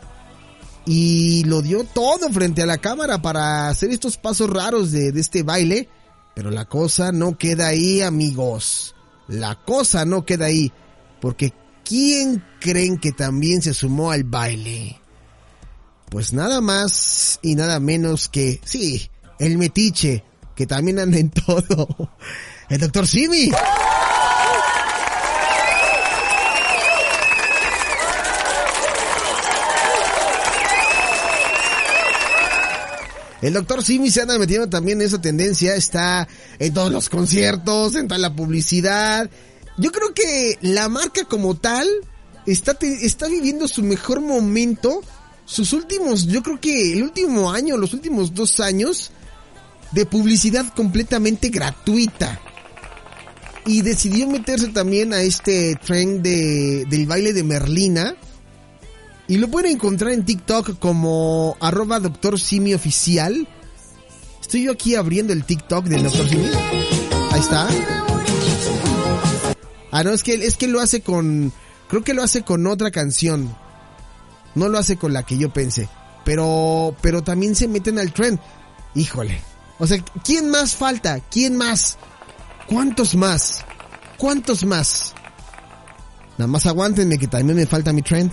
[0.86, 5.22] y lo dio todo frente a la cámara para hacer estos pasos raros de, de
[5.22, 5.90] este baile.
[6.36, 8.96] Pero la cosa no queda ahí, amigos.
[9.28, 10.72] La cosa no queda ahí.
[11.20, 11.54] Porque
[11.84, 15.00] ¿quién creen que también se sumó al baile?
[16.10, 19.10] Pues nada más y nada menos que, sí,
[19.40, 20.24] el metiche,
[20.56, 21.88] que también anda en todo.
[22.70, 23.52] El doctor Simi.
[33.42, 36.28] El doctor Simi se anda metiendo también en esa tendencia, está
[36.60, 39.30] en todos los conciertos, en toda la publicidad.
[39.78, 41.88] Yo creo que la marca como tal
[42.46, 45.02] está, está viviendo su mejor momento,
[45.46, 49.12] sus últimos, yo creo que el último año, los últimos dos años,
[49.92, 52.40] de publicidad completamente gratuita.
[53.66, 58.16] Y decidió meterse también a este trend de, del baile de Merlina.
[59.32, 62.74] Y lo pueden encontrar en TikTok como arroba Doctor Simi.
[62.74, 63.46] Estoy
[64.52, 66.50] yo aquí abriendo el TikTok del Doctor Simi.
[67.32, 67.70] Ahí está.
[69.90, 71.54] Ah, no, es que, es que lo hace con,
[71.88, 73.56] Creo que lo hace con otra canción.
[74.54, 75.88] No lo hace con la que yo pensé.
[76.26, 78.38] Pero, pero también se meten al trend.
[78.96, 79.42] Híjole.
[79.80, 81.22] O sea, ¿quién más falta?
[81.32, 81.98] ¿Quién más?
[82.68, 83.64] ¿Cuántos más?
[84.18, 85.14] ¿Cuántos más?
[86.38, 88.30] Nada más aguántenme que también me falta mi trend.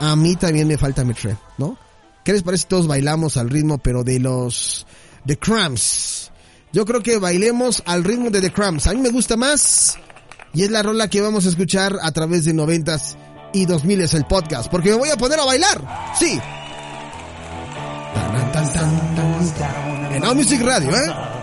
[0.00, 1.76] A mí también me falta mi trend, ¿no?
[2.24, 4.86] ¿Qué les parece si todos bailamos al ritmo, pero de los...
[5.26, 6.30] The Cramps?
[6.72, 8.86] Yo creo que bailemos al ritmo de The Cramps.
[8.86, 9.98] A mí me gusta más.
[10.52, 13.16] Y es la rola que vamos a escuchar a través de noventas
[13.52, 14.70] y 2000 es el podcast.
[14.70, 16.12] Porque me voy a poner a bailar.
[16.18, 16.40] Sí.
[20.10, 21.33] En Now Music Radio, ¿eh?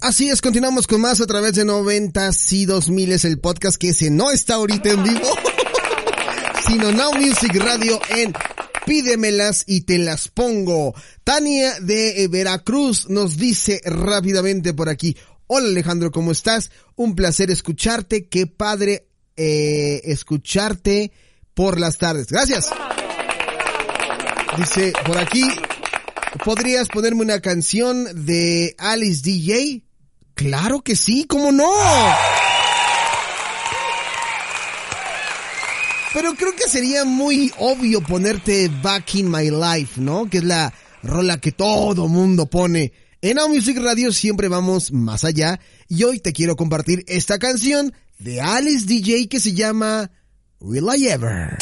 [0.00, 3.90] Así es, continuamos con más a través de noventas y dos miles el podcast que
[3.90, 5.28] ese no está ahorita en vivo,
[6.66, 8.32] sino Now Music Radio en
[8.86, 10.94] Pídemelas y te las pongo.
[11.22, 15.14] Tania de Veracruz nos dice rápidamente por aquí.
[15.48, 16.70] Hola Alejandro, ¿cómo estás?
[16.94, 18.28] Un placer escucharte.
[18.28, 19.06] Qué padre
[19.36, 21.12] eh, escucharte
[21.52, 22.28] por las tardes.
[22.28, 22.70] Gracias.
[24.56, 25.44] Dice por aquí,
[26.44, 29.82] ¿podrías ponerme una canción de Alice DJ?
[30.34, 31.70] Claro que sí, ¿cómo no?
[36.14, 40.30] Pero creo que sería muy obvio ponerte Back in My Life, ¿no?
[40.30, 40.72] Que es la
[41.02, 42.92] rola que todo mundo pone.
[43.20, 47.92] En Now Music Radio siempre vamos más allá y hoy te quiero compartir esta canción
[48.18, 50.10] de Alice DJ que se llama
[50.60, 51.58] Will I Ever.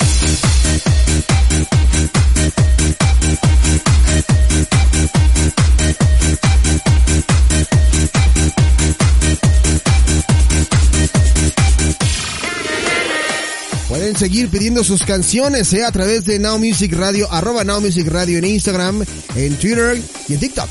[13.89, 18.09] Pueden seguir pidiendo sus canciones eh, a través de Now Music Radio, arroba Now Music
[18.09, 19.05] Radio en Instagram,
[19.37, 20.69] en Twitter y en TikTok.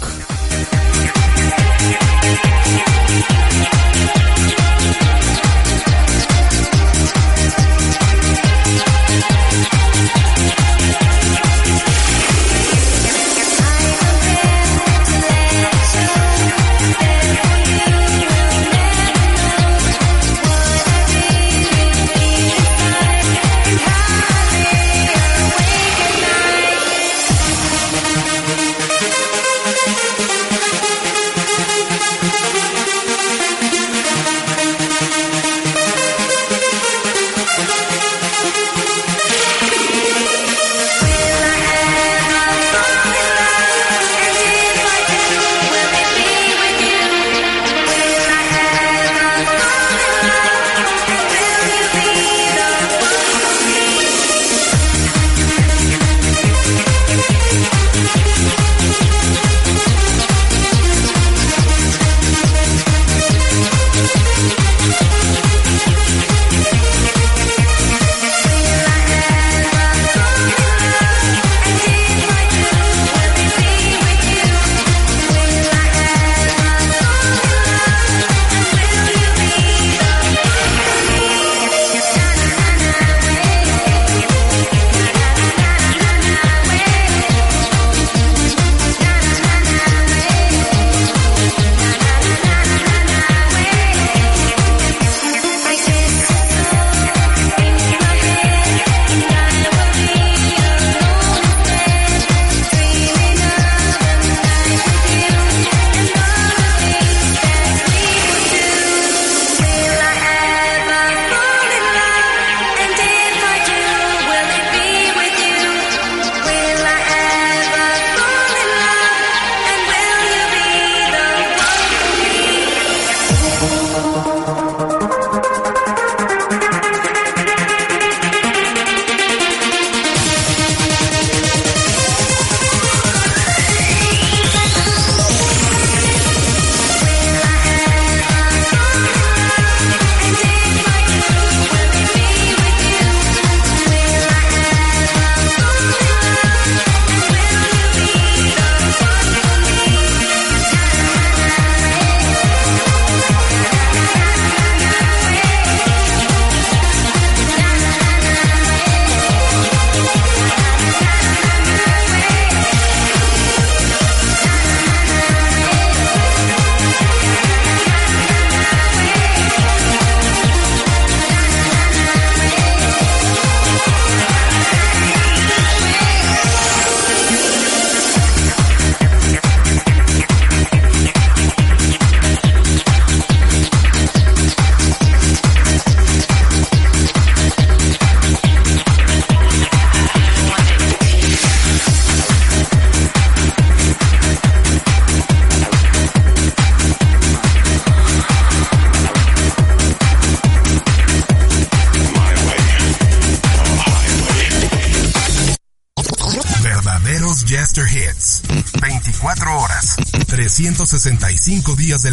[211.84, 212.02] Días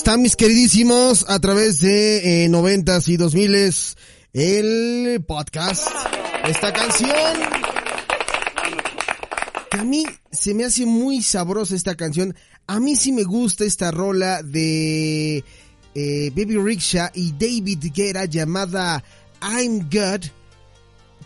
[0.00, 3.96] Están mis queridísimos a través de eh, 90s y 2000s
[4.32, 5.88] el podcast.
[6.48, 7.12] Esta canción
[9.72, 12.34] a mí se me hace muy sabrosa esta canción.
[12.66, 15.44] A mí sí me gusta esta rola de
[15.94, 19.04] eh, Baby Rickshaw y David Guerra llamada
[19.42, 20.30] I'm Good.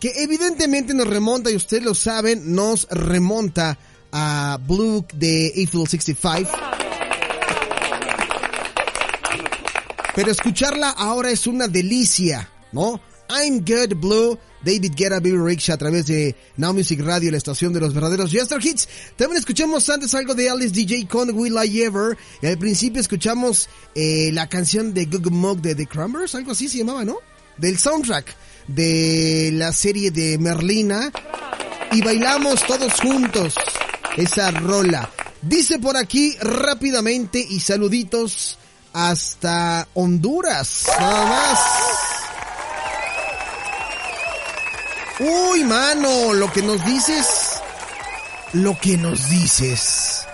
[0.01, 3.78] Que evidentemente nos remonta, y ustedes lo saben, nos remonta
[4.10, 6.73] a Blue de Eiffel 65.
[10.14, 13.00] Pero escucharla ahora es una delicia, ¿no?
[13.28, 17.72] I'm Good Blue, David Guerra, Baby Rickshaw a través de Now Music Radio, la estación
[17.72, 18.88] de los verdaderos Yester Hits.
[19.16, 22.16] También escuchamos antes algo de Alice DJ con Will I Ever.
[22.42, 26.68] Y al principio escuchamos eh, la canción de Gug Mug de The Crumbers, algo así
[26.68, 27.16] se llamaba, ¿no?
[27.56, 28.36] Del soundtrack
[28.68, 31.10] de la serie de Merlina.
[31.92, 33.54] Y bailamos todos juntos
[34.16, 35.10] esa rola.
[35.42, 38.58] Dice por aquí rápidamente y saluditos
[38.94, 41.58] hasta Honduras, nada más.
[45.18, 47.26] Uy, mano, lo que nos dices,
[48.52, 50.26] lo que nos dices,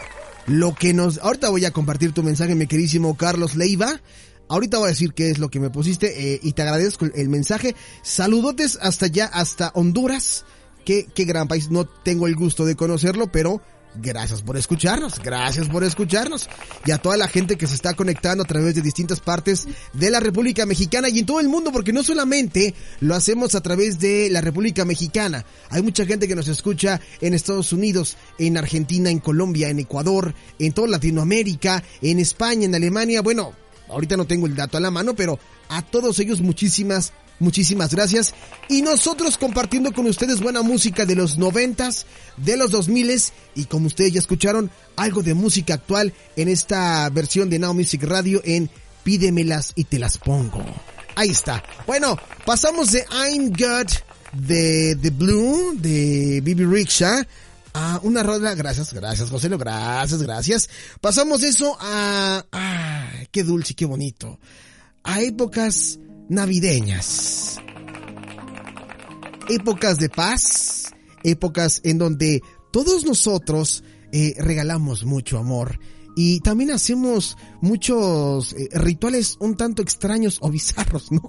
[0.47, 1.19] lo que nos...
[1.19, 4.01] Ahorita voy a compartir tu mensaje, mi queridísimo Carlos Leiva.
[4.49, 7.29] Ahorita voy a decir qué es lo que me pusiste eh, y te agradezco el,
[7.31, 7.75] mensaje.
[8.03, 10.45] Saludotes hasta allá, hasta Honduras.
[10.85, 11.71] Qué, qué gran país.
[11.71, 13.63] No tengo el gusto de conocerlo, pero
[13.97, 16.49] Gracias por escucharnos, gracias por escucharnos.
[16.87, 20.11] Y a toda la gente que se está conectando a través de distintas partes de
[20.11, 23.99] la República Mexicana y en todo el mundo, porque no solamente lo hacemos a través
[23.99, 25.45] de la República Mexicana.
[25.71, 30.35] Hay mucha gente que nos escucha en Estados Unidos, en Argentina, en Colombia, en Ecuador,
[30.61, 33.23] en toda Latinoamérica, en España, en Alemania.
[33.23, 33.53] Bueno,
[33.89, 38.35] ahorita no tengo el dato a la mano, pero a todos ellos muchísimas Muchísimas gracias.
[38.69, 42.07] Y nosotros compartiendo con ustedes buena música de los noventas,
[42.37, 47.09] de los dos miles y como ustedes ya escucharon, algo de música actual en esta
[47.09, 48.71] versión de Now Music Radio en
[49.03, 50.63] Pídemelas y te las pongo.
[51.17, 51.65] Ahí está.
[51.87, 53.91] Bueno, pasamos de I'm Good
[54.33, 57.25] de The Blue de Bibi Rickshaw
[57.73, 58.55] a una rola.
[58.55, 60.69] Gracias, gracias, José, gracias, gracias.
[61.01, 64.39] Pasamos eso a, ah, qué dulce, qué bonito.
[65.03, 65.99] A épocas
[66.31, 67.59] navideñas.
[69.49, 70.95] Épocas de paz,
[71.25, 72.41] épocas en donde
[72.73, 73.83] todos nosotros
[74.13, 75.79] eh, regalamos mucho amor
[76.17, 81.29] y también hacemos muchos eh, rituales un tanto extraños o bizarros, ¿no?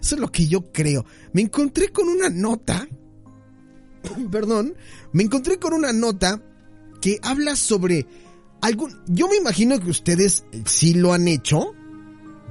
[0.00, 1.04] Eso es lo que yo creo.
[1.32, 2.86] Me encontré con una nota,
[4.30, 4.74] perdón,
[5.12, 6.40] me encontré con una nota
[7.00, 8.06] que habla sobre
[8.60, 11.74] algún, yo me imagino que ustedes sí lo han hecho,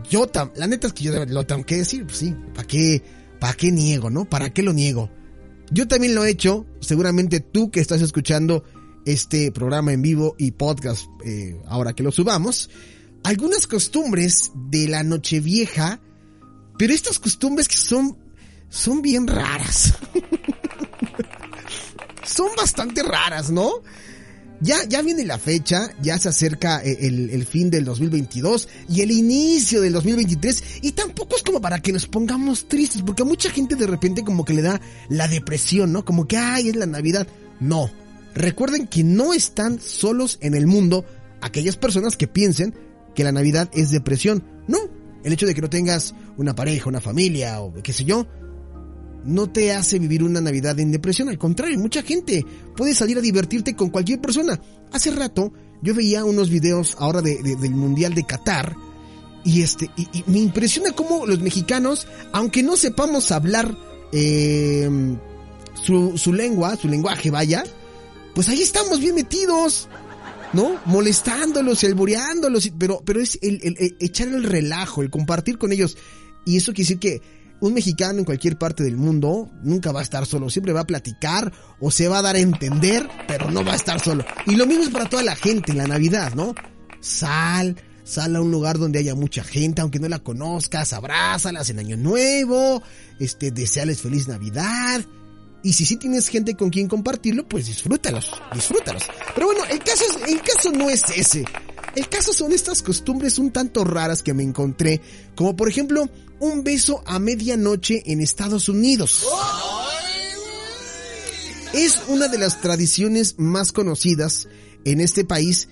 [0.09, 3.03] yo, tam, la neta es que yo lo tengo que decir, pues sí, ¿para qué,
[3.39, 4.25] para qué niego, no?
[4.25, 5.09] ¿Para qué lo niego?
[5.71, 8.63] Yo también lo he hecho, seguramente tú que estás escuchando
[9.05, 12.69] este programa en vivo y podcast, eh, ahora que lo subamos,
[13.23, 16.01] algunas costumbres de la Nochevieja,
[16.77, 18.17] pero estas costumbres que son,
[18.69, 19.95] son bien raras.
[22.23, 23.71] son bastante raras, ¿no?
[24.63, 29.11] Ya, ya viene la fecha, ya se acerca el, el, fin del 2022 y el
[29.11, 33.49] inicio del 2023 y tampoco es como para que nos pongamos tristes porque a mucha
[33.49, 34.79] gente de repente como que le da
[35.09, 36.05] la depresión, ¿no?
[36.05, 37.27] Como que, ay, es la Navidad.
[37.59, 37.91] No,
[38.35, 41.03] recuerden que no están solos en el mundo
[41.41, 42.73] aquellas personas que piensen
[43.15, 44.45] que la Navidad es depresión.
[44.69, 44.77] No,
[45.25, 48.27] el hecho de que no tengas una pareja, una familia o qué sé yo,
[49.25, 51.29] no te hace vivir una Navidad en depresión.
[51.29, 52.45] Al contrario, mucha gente
[52.75, 54.59] puede salir a divertirte con cualquier persona.
[54.91, 58.75] Hace rato yo veía unos videos ahora de, de, del Mundial de Qatar
[59.43, 63.75] y este y, me impresiona cómo los mexicanos, aunque no sepamos hablar
[64.11, 64.89] eh,
[65.83, 67.63] su, su lengua, su lenguaje, vaya,
[68.33, 69.89] pues ahí estamos bien metidos.
[70.53, 70.79] ¿no?
[70.85, 73.59] Molestándolos y albureándolos, pero, pero es el,
[73.99, 75.97] echar el relajo, el compartir con ellos.
[76.45, 77.21] Y eso quiere decir que
[77.63, 80.87] un mexicano en cualquier parte del mundo nunca va a estar solo, siempre va a
[80.87, 84.25] platicar o se va a dar a entender, pero no va a estar solo.
[84.45, 86.53] Y lo mismo es para toda la gente en la Navidad, ¿no?
[86.99, 91.79] Sal, sal a un lugar donde haya mucha gente, aunque no la conozcas, abrázalas en
[91.79, 92.83] Año Nuevo,
[93.17, 94.99] este, deseales feliz Navidad.
[95.63, 99.03] Y si sí tienes gente con quien compartirlo, pues disfrútalos, disfrútalos.
[99.33, 101.45] Pero bueno, el caso, es, el caso no es ese.
[101.95, 104.99] El caso son estas costumbres un tanto raras que me encontré,
[105.35, 106.09] como por ejemplo
[106.39, 109.25] un beso a medianoche en Estados Unidos.
[111.73, 114.47] Es una de las tradiciones más conocidas
[114.85, 115.69] en este país,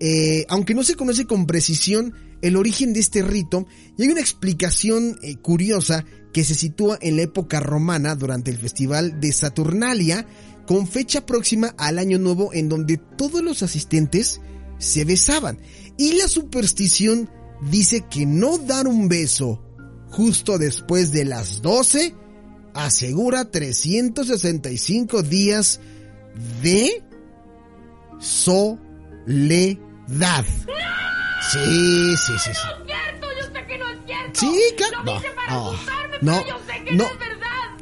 [0.00, 3.66] eh, aunque no se conoce con precisión el origen de este rito,
[3.98, 8.56] y hay una explicación eh, curiosa que se sitúa en la época romana durante el
[8.56, 10.26] festival de Saturnalia,
[10.66, 14.40] con fecha próxima al año nuevo en donde todos los asistentes
[14.80, 15.60] se besaban.
[15.96, 17.30] Y la superstición
[17.62, 19.62] dice que no dar un beso
[20.10, 22.16] justo después de las 12
[22.74, 25.80] asegura 365 días
[26.62, 27.04] de
[28.18, 28.84] soledad.
[31.52, 32.60] Sí, sí, sí, sí.
[34.32, 35.04] Sí, claro.
[35.04, 35.20] No,
[36.22, 36.44] no,
[36.92, 37.10] no, no,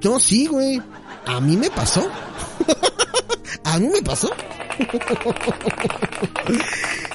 [0.02, 0.80] no, sí, güey.
[1.26, 2.10] A mí me pasó.
[3.64, 4.30] A mí me pasó.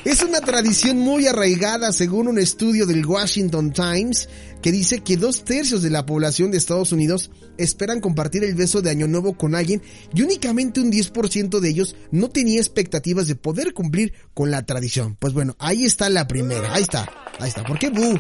[0.06, 4.28] Es una tradición muy arraigada según un estudio del Washington Times
[4.62, 8.82] que dice que dos tercios de la población de Estados Unidos esperan compartir el beso
[8.82, 9.82] de Año Nuevo con alguien
[10.14, 15.16] y únicamente un 10% de ellos no tenía expectativas de poder cumplir con la tradición.
[15.20, 17.10] Pues bueno, ahí está la primera, ahí está,
[17.40, 17.64] ahí está.
[17.64, 18.20] ¿Por qué bu?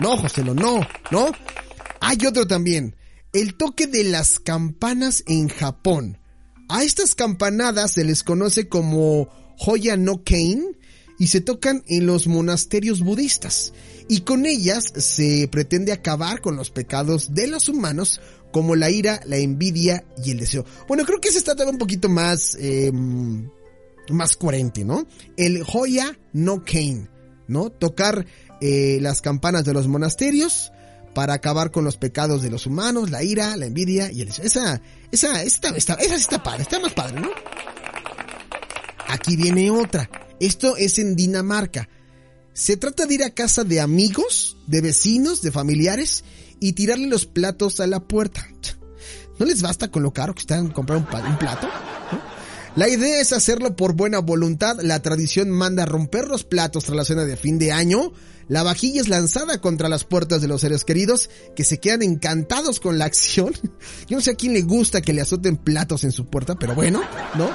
[0.00, 0.80] No, Joselo, no,
[1.10, 1.32] no.
[2.00, 2.96] Hay otro también,
[3.32, 6.19] el toque de las campanas en Japón.
[6.70, 9.28] A estas campanadas se les conoce como
[9.58, 10.70] Hoya no Kane
[11.18, 13.72] y se tocan en los monasterios budistas.
[14.08, 18.20] Y con ellas se pretende acabar con los pecados de los humanos
[18.52, 20.64] como la ira, la envidia y el deseo.
[20.86, 22.92] Bueno, creo que ese está todavía un poquito más, eh,
[24.08, 25.08] más coherente, ¿no?
[25.36, 27.08] El Hoya no Kane,
[27.48, 27.70] ¿no?
[27.70, 28.26] Tocar
[28.60, 30.70] eh, las campanas de los monasterios
[31.14, 34.28] para acabar con los pecados de los humanos, la ira, la envidia y el.
[34.28, 34.80] Esa,
[35.10, 37.30] esa, esta, esta, esa está padre, está más padre, ¿no?
[39.08, 40.08] Aquí viene otra.
[40.38, 41.88] Esto es en Dinamarca.
[42.52, 46.24] Se trata de ir a casa de amigos, de vecinos, de familiares
[46.60, 48.46] y tirarle los platos a la puerta.
[49.38, 51.68] ¿No les basta con lo que están comprar un, pa- un plato?
[52.76, 54.78] La idea es hacerlo por buena voluntad.
[54.80, 58.12] La tradición manda romper los platos tras la cena de fin de año.
[58.48, 62.80] La vajilla es lanzada contra las puertas de los seres queridos que se quedan encantados
[62.80, 63.52] con la acción.
[64.08, 66.74] Yo no sé a quién le gusta que le azoten platos en su puerta, pero
[66.74, 67.00] bueno,
[67.36, 67.50] ¿no?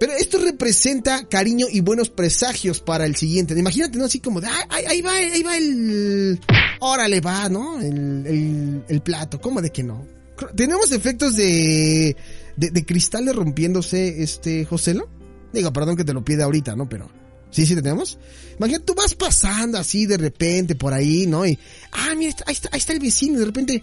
[0.00, 3.58] Pero esto representa cariño y buenos presagios para el siguiente.
[3.58, 4.04] Imagínate, ¿no?
[4.04, 6.40] Así como de, "Ay, ay, ahí va, ahí va el...
[6.80, 7.80] Órale, va, ¿no?
[7.80, 9.40] El, el, el plato.
[9.40, 10.06] ¿Cómo de que no?
[10.54, 12.16] Tenemos efectos de,
[12.58, 15.08] de, de cristales rompiéndose, este, Joselo.
[15.52, 16.88] Digo, perdón que te lo pide ahorita, ¿no?
[16.88, 17.08] Pero...
[17.50, 18.18] Sí, sí, tenemos.
[18.58, 21.46] Imagínate, tú vas pasando así de repente por ahí, ¿no?
[21.46, 21.58] Y,
[21.92, 23.80] ah, mira, ahí está, ahí está el vecino, de repente,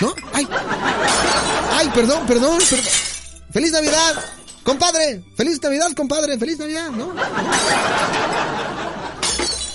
[0.00, 0.14] ¿no?
[0.32, 0.46] Ay,
[1.72, 2.86] ay, perdón, perdón, perdón.
[3.50, 4.24] ¡Feliz Navidad!
[4.62, 7.12] Compadre, feliz Navidad, compadre, feliz Navidad, ¿no?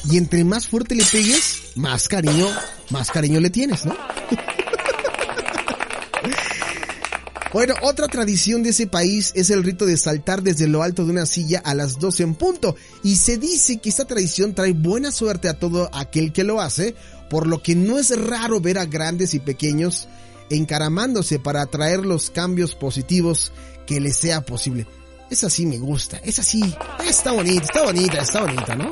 [0.09, 2.47] Y entre más fuerte le pegues, más cariño,
[2.91, 3.93] más cariño le tienes, ¿no?
[7.53, 11.11] Bueno, otra tradición de ese país es el rito de saltar desde lo alto de
[11.11, 12.75] una silla a las 12 en punto.
[13.03, 16.93] Y se dice que esta tradición trae buena suerte a todo aquel que lo hace,
[17.29, 20.09] por lo que no es raro ver a grandes y pequeños
[20.49, 23.51] encaramándose para atraer los cambios positivos
[23.85, 24.85] que les sea posible.
[25.29, 26.61] Esa sí me gusta, esa sí,
[27.05, 28.91] está bonita, está bonita, está bonita, ¿no?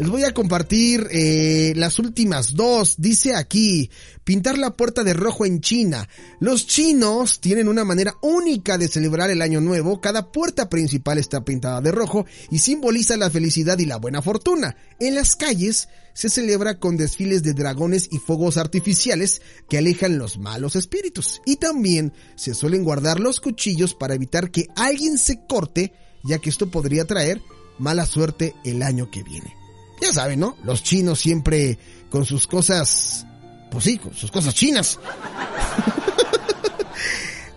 [0.00, 2.94] Les voy a compartir eh, las últimas dos.
[2.96, 3.90] Dice aquí,
[4.30, 6.08] pintar la puerta de rojo en China.
[6.38, 10.00] Los chinos tienen una manera única de celebrar el año nuevo.
[10.00, 14.76] Cada puerta principal está pintada de rojo y simboliza la felicidad y la buena fortuna.
[15.00, 20.38] En las calles se celebra con desfiles de dragones y fuegos artificiales que alejan los
[20.38, 21.42] malos espíritus.
[21.44, 25.92] Y también se suelen guardar los cuchillos para evitar que alguien se corte,
[26.22, 27.42] ya que esto podría traer
[27.80, 29.56] mala suerte el año que viene.
[30.00, 30.56] Ya saben, ¿no?
[30.62, 31.78] Los chinos siempre
[32.10, 33.26] con sus cosas,
[33.70, 34.98] pues sí, con sus cosas chinas.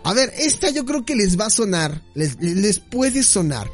[0.03, 3.69] A ver, esta yo creo que les va a sonar, les, puede sonar.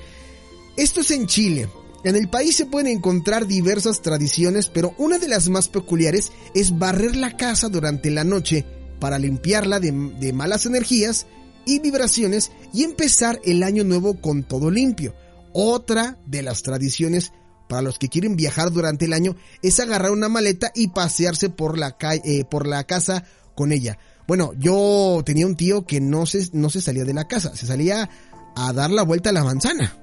[0.77, 1.69] Esto es en Chile.
[2.03, 6.77] En el país se pueden encontrar diversas tradiciones, pero una de las más peculiares es
[6.77, 8.63] barrer la casa durante la noche
[8.99, 11.25] para limpiarla de, de malas energías
[11.65, 15.15] y vibraciones y empezar el año nuevo con todo limpio.
[15.51, 17.33] Otra de las tradiciones
[17.69, 21.77] para los que quieren viajar durante el año es agarrar una maleta y pasearse por
[21.77, 23.23] la calle, eh, por la casa
[23.55, 23.99] con ella.
[24.27, 27.67] Bueno, yo tenía un tío que no se, no se salía de la casa, se
[27.67, 28.09] salía
[28.55, 29.95] a dar la vuelta a la manzana.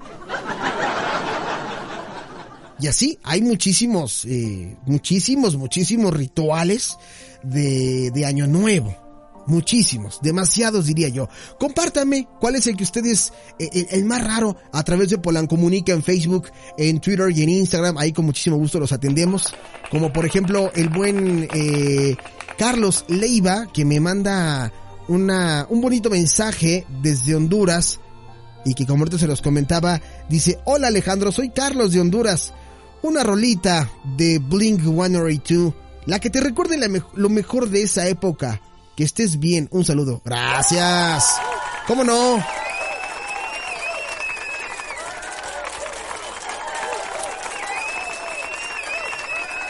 [2.78, 6.96] Y así hay muchísimos, eh, muchísimos, muchísimos rituales
[7.42, 9.05] de, de Año Nuevo.
[9.46, 11.28] Muchísimos, demasiados diría yo.
[11.58, 15.46] Compártame cuál es el que ustedes, eh, el, el más raro, a través de Polan
[15.46, 17.96] Comunica en Facebook, en Twitter y en Instagram.
[17.98, 19.54] Ahí con muchísimo gusto los atendemos.
[19.90, 22.16] Como por ejemplo el buen eh,
[22.58, 24.72] Carlos Leiva, que me manda
[25.08, 28.00] una, un bonito mensaje desde Honduras.
[28.64, 32.52] Y que como ahorita se los comentaba, dice, hola Alejandro, soy Carlos de Honduras.
[33.02, 35.72] Una rolita de Blink 182,
[36.06, 38.60] la que te recuerde la lo mejor de esa época.
[38.96, 40.22] Que estés bien, un saludo.
[40.24, 41.36] Gracias.
[41.86, 42.42] ¿Cómo no?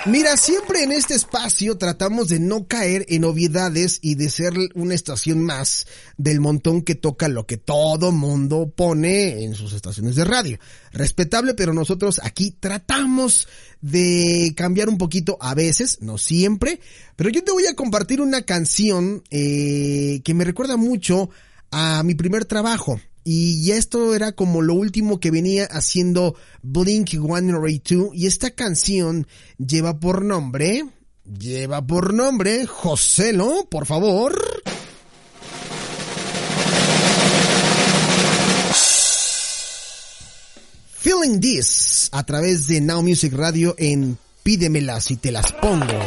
[0.09, 4.95] Mira, siempre en este espacio tratamos de no caer en obviedades y de ser una
[4.95, 10.25] estación más del montón que toca lo que todo mundo pone en sus estaciones de
[10.25, 10.61] radio.
[10.93, 13.49] Respetable, pero nosotros aquí tratamos
[13.81, 16.79] de cambiar un poquito a veces, no siempre,
[17.17, 21.31] pero yo te voy a compartir una canción eh, que me recuerda mucho
[21.73, 23.01] a mi primer trabajo.
[23.29, 28.11] Y ya esto era como lo último que venía haciendo Blink 182.
[28.15, 29.27] Y esta canción
[29.59, 30.85] lleva por nombre,
[31.25, 34.41] lleva por nombre, Joselo, por favor.
[41.01, 45.99] Feeling This a través de Now Music Radio en Pídemela si te las pongo.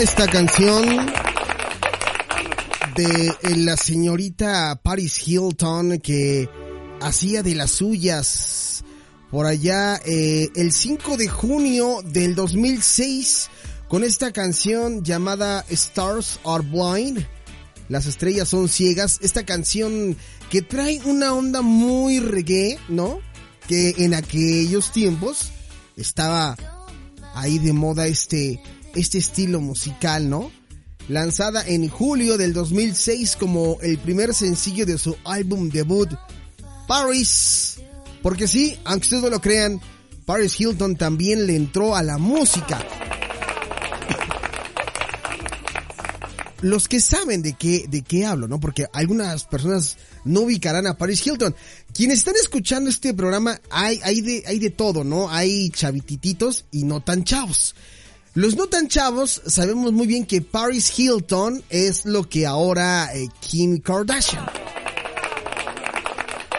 [0.00, 0.86] esta canción
[2.94, 6.48] de eh, la señorita Paris Hilton que
[7.00, 8.84] hacía de las suyas
[9.32, 13.50] por allá eh, el 5 de junio del 2006
[13.88, 17.26] con esta canción llamada Stars Are Blind.
[17.88, 19.18] Las estrellas son ciegas.
[19.20, 20.16] Esta canción
[20.48, 23.18] que trae una onda muy reggae, ¿no?
[23.66, 25.50] Que en aquellos tiempos
[25.96, 26.56] estaba
[27.34, 28.60] ahí de moda este
[28.98, 30.50] este estilo musical, ¿no?
[31.08, 36.10] Lanzada en julio del 2006 como el primer sencillo de su álbum debut,
[36.86, 37.76] Paris.
[38.22, 39.80] Porque sí, aunque ustedes no lo crean,
[40.26, 42.84] Paris Hilton también le entró a la música.
[46.60, 48.58] Los que saben de qué, de qué hablo, ¿no?
[48.58, 51.54] Porque algunas personas no ubicarán a Paris Hilton.
[51.94, 55.30] Quienes están escuchando este programa, hay, hay, de, hay de todo, ¿no?
[55.30, 57.76] Hay chavitititos y no tan chavos.
[58.38, 63.26] Los no tan chavos sabemos muy bien que Paris Hilton es lo que ahora eh,
[63.40, 64.46] Kim Kardashian.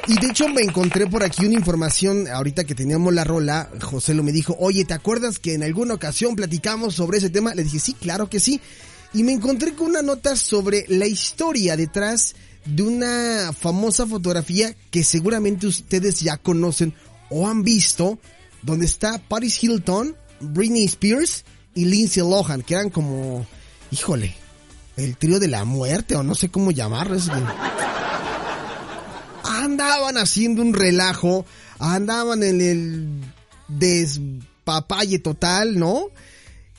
[0.05, 4.13] Y de hecho me encontré por aquí una información, ahorita que teníamos la rola, José
[4.13, 7.55] lo me dijo, oye, ¿te acuerdas que en alguna ocasión platicamos sobre ese tema?
[7.55, 8.59] Le dije, sí, claro que sí.
[9.13, 12.35] Y me encontré con una nota sobre la historia detrás
[12.65, 16.93] de una famosa fotografía que seguramente ustedes ya conocen
[17.29, 18.19] o han visto,
[18.63, 21.45] donde está Paris Hilton, Britney Spears
[21.79, 23.45] y Lindsay Lohan, que eran como,
[23.91, 24.35] híjole,
[24.97, 27.15] el trío de la muerte o no sé cómo llamarlo.
[27.15, 27.43] es que-
[29.43, 31.45] Andaban haciendo un relajo,
[31.79, 33.07] andaban en el
[33.67, 36.05] despapalle total, ¿no?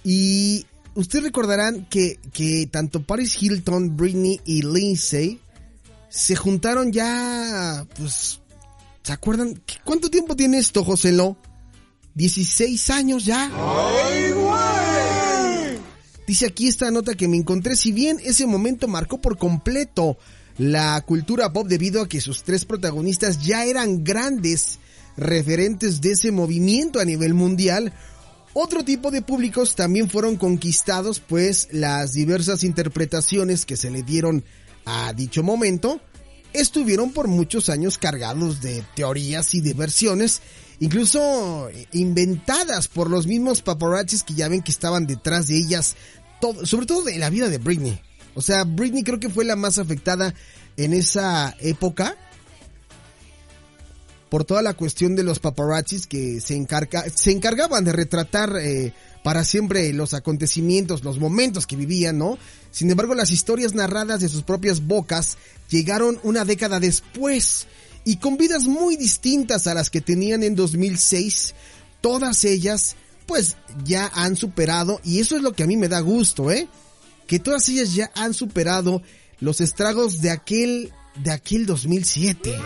[0.04, 5.40] Y ustedes recordarán que, que tanto Paris Hilton, Britney y Lindsay
[6.08, 8.40] se juntaron ya, pues,
[9.02, 9.54] ¿se acuerdan?
[9.66, 11.36] ¿Qué- ¿Cuánto tiempo tiene esto, José Lo?
[12.14, 13.50] 16 años ya.
[16.30, 20.16] Dice aquí esta nota que me encontré, si bien ese momento marcó por completo
[20.58, 24.78] la cultura pop debido a que sus tres protagonistas ya eran grandes
[25.16, 27.92] referentes de ese movimiento a nivel mundial,
[28.54, 34.44] otro tipo de públicos también fueron conquistados pues las diversas interpretaciones que se le dieron
[34.84, 36.00] a dicho momento
[36.52, 40.42] estuvieron por muchos años cargados de teorías y de versiones,
[40.80, 45.96] incluso inventadas por los mismos paparazzis que ya ven que estaban detrás de ellas,
[46.64, 48.00] sobre todo de la vida de Britney.
[48.34, 50.34] O sea, Britney creo que fue la más afectada
[50.76, 52.16] en esa época
[54.30, 58.94] por toda la cuestión de los paparazzis que se, encarga, se encargaban de retratar eh,
[59.24, 62.38] para siempre los acontecimientos, los momentos que vivían, ¿no?
[62.70, 65.36] Sin embargo, las historias narradas de sus propias bocas
[65.68, 67.66] llegaron una década después
[68.04, 71.54] y con vidas muy distintas a las que tenían en 2006,
[72.00, 72.94] todas ellas
[73.30, 76.66] pues ya han superado y eso es lo que a mí me da gusto, ¿eh?
[77.28, 79.02] Que todas ellas ya han superado
[79.38, 80.92] los estragos de aquel
[81.22, 82.56] de aquel 2007.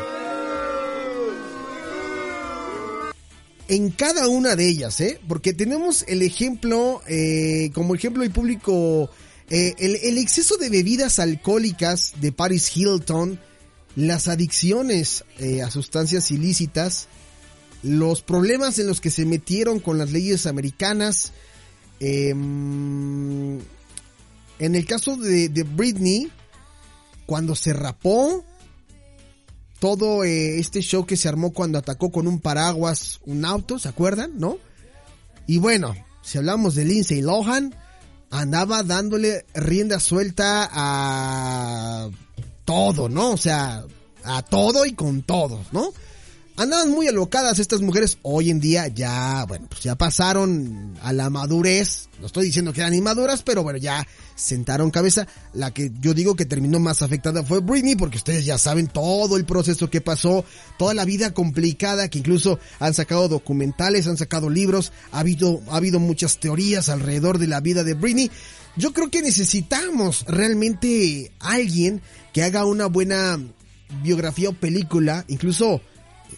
[3.68, 5.20] en cada una de ellas, ¿eh?
[5.28, 9.10] Porque tenemos el ejemplo, eh, como ejemplo y público,
[9.50, 13.38] eh, el, exceso de bebidas alcohólicas de Paris Hilton,
[13.96, 17.08] las adicciones eh, a sustancias ilícitas,
[17.84, 21.32] los problemas en los que se metieron con las leyes americanas,
[22.00, 23.58] em,
[24.58, 26.30] en el caso de, de Britney,
[27.26, 28.44] cuando se rapó,
[29.78, 33.88] todo eh, este show que se armó cuando atacó con un paraguas un auto, ¿se
[33.88, 34.32] acuerdan?
[34.38, 34.58] ¿No?
[35.46, 37.74] Y bueno, si hablamos de Lindsay Lohan,
[38.30, 42.08] andaba dándole rienda suelta a
[42.64, 43.32] todo, ¿no?
[43.32, 43.84] O sea,
[44.24, 45.92] a todo y con todos, ¿no?
[46.56, 48.18] Andaban muy alocadas estas mujeres.
[48.22, 52.08] Hoy en día ya, bueno, pues ya pasaron a la madurez.
[52.20, 54.06] No estoy diciendo que eran inmaduras, pero bueno, ya
[54.36, 55.26] sentaron cabeza.
[55.52, 59.36] La que yo digo que terminó más afectada fue Britney, porque ustedes ya saben todo
[59.36, 60.44] el proceso que pasó,
[60.78, 65.78] toda la vida complicada, que incluso han sacado documentales, han sacado libros, ha habido, ha
[65.78, 68.30] habido muchas teorías alrededor de la vida de Britney.
[68.76, 72.00] Yo creo que necesitamos realmente alguien
[72.32, 73.40] que haga una buena
[74.04, 75.80] biografía o película, incluso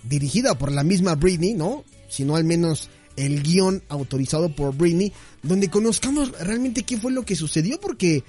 [0.09, 1.85] dirigida por la misma Britney, ¿no?
[2.09, 5.13] Sino al menos el guion autorizado por Britney,
[5.43, 8.25] donde conozcamos realmente qué fue lo que sucedió, porque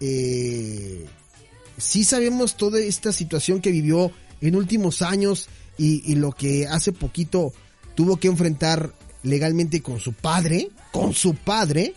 [0.00, 1.06] eh,
[1.78, 5.48] sí sabemos toda esta situación que vivió en últimos años
[5.78, 7.52] y, y lo que hace poquito
[7.94, 8.92] tuvo que enfrentar
[9.22, 11.94] legalmente con su padre, con su padre,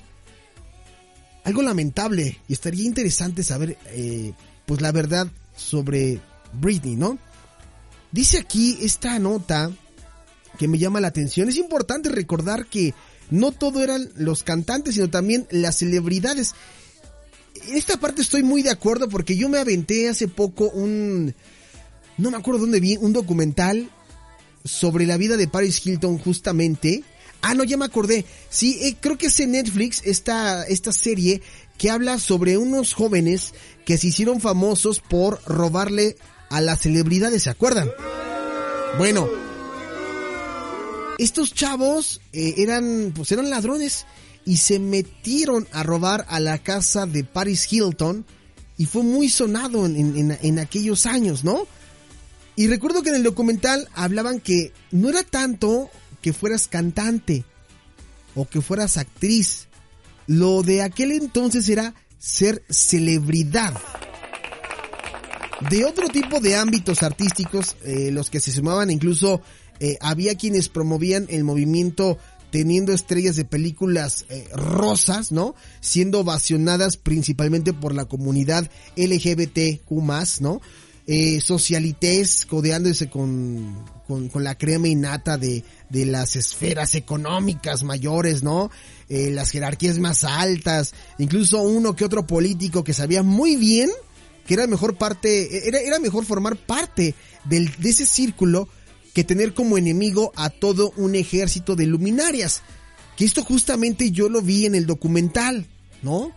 [1.44, 4.34] algo lamentable y estaría interesante saber eh,
[4.66, 6.20] pues la verdad sobre
[6.54, 7.18] Britney, ¿no?
[8.12, 9.72] Dice aquí esta nota
[10.58, 11.50] que me llama la atención.
[11.50, 12.94] Es importante recordar que
[13.30, 16.56] no todo eran los cantantes, sino también las celebridades.
[17.68, 21.34] En esta parte estoy muy de acuerdo porque yo me aventé hace poco un...
[22.18, 23.90] No me acuerdo dónde vi, un documental
[24.66, 27.04] sobre la vida de Paris Hilton justamente.
[27.42, 28.26] Ah, no, ya me acordé.
[28.50, 31.42] Sí, eh, creo que es en Netflix esta, esta serie
[31.78, 33.54] que habla sobre unos jóvenes
[33.86, 36.18] que se hicieron famosos por robarle
[36.50, 37.90] a las celebridades, ¿se acuerdan?
[38.98, 39.28] Bueno,
[41.18, 44.06] estos chavos eh, eran, pues eran ladrones
[44.46, 48.26] y se metieron a robar a la casa de Paris Hilton
[48.78, 51.68] y fue muy sonado en, en- en aquellos años, ¿no?
[52.56, 55.90] Y recuerdo que en el documental hablaban que no era tanto
[56.22, 57.46] que fueras cantante
[58.36, 59.68] o que fueras actriz.
[60.28, 63.74] Lo de aquel entonces era ser celebridad.
[65.70, 69.42] De otro tipo de ámbitos artísticos, eh, los que se sumaban incluso,
[69.80, 72.18] eh, había quienes promovían el movimiento
[72.50, 75.56] teniendo estrellas de películas eh, rosas, ¿no?
[75.82, 80.62] Siendo ovacionadas principalmente por la comunidad LGBTQ+, ¿no?
[81.12, 88.44] eh, socialites codeándose con, con, con la crema innata de, de las esferas económicas mayores,
[88.44, 88.70] ¿no?
[89.10, 93.90] Eh, las jerarquías más altas, incluso uno que otro político que sabía muy bien
[94.50, 97.14] que era mejor parte, era, era mejor formar parte
[97.46, 98.68] del, de ese círculo
[99.14, 102.64] que tener como enemigo a todo un ejército de luminarias.
[103.16, 105.68] Que esto justamente yo lo vi en el documental,
[106.02, 106.32] ¿no?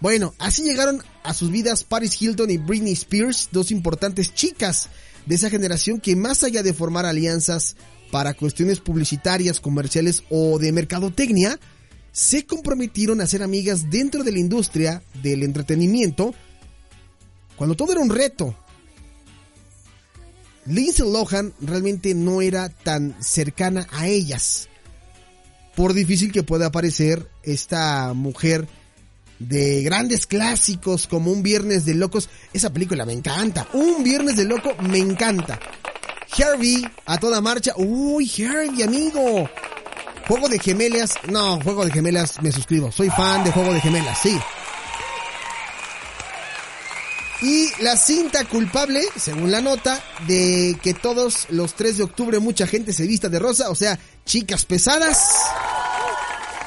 [0.00, 4.90] Bueno, así llegaron a sus vidas Paris Hilton y Britney Spears, dos importantes chicas
[5.24, 7.74] de esa generación que más allá de formar alianzas
[8.12, 11.58] para cuestiones publicitarias, comerciales o de mercadotecnia,
[12.12, 16.34] se comprometieron a ser amigas dentro de la industria del entretenimiento
[17.56, 18.54] cuando todo era un reto.
[20.66, 24.68] Lindsay Lohan realmente no era tan cercana a ellas.
[25.76, 28.66] Por difícil que pueda parecer esta mujer
[29.38, 32.30] de grandes clásicos como Un Viernes de Locos.
[32.52, 33.68] Esa película me encanta.
[33.72, 35.58] Un Viernes de Loco me encanta.
[36.36, 37.72] Herbie a toda marcha.
[37.76, 39.48] Uy, Herbie, amigo.
[40.26, 41.14] Juego de gemelas.
[41.28, 42.90] No, Juego de gemelas me suscribo.
[42.90, 44.38] Soy fan de Juego de gemelas, sí.
[47.44, 52.66] Y la cinta culpable, según la nota, de que todos los 3 de octubre mucha
[52.66, 55.18] gente se vista de rosa, o sea, chicas pesadas,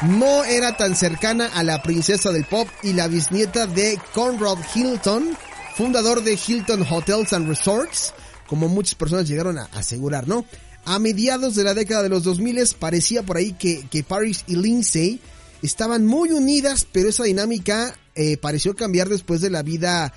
[0.04, 5.36] no era tan cercana a la princesa del pop y la bisnieta de Conrad Hilton,
[5.76, 8.14] fundador de Hilton Hotels and Resorts,
[8.46, 10.46] como muchas personas llegaron a asegurar, ¿no?
[10.86, 14.58] A mediados de la década de los 2000 parecía por ahí que, que Paris y
[14.58, 15.20] Lindsay
[15.64, 20.14] estaban muy unidas, pero esa dinámica eh, pareció cambiar después de la vida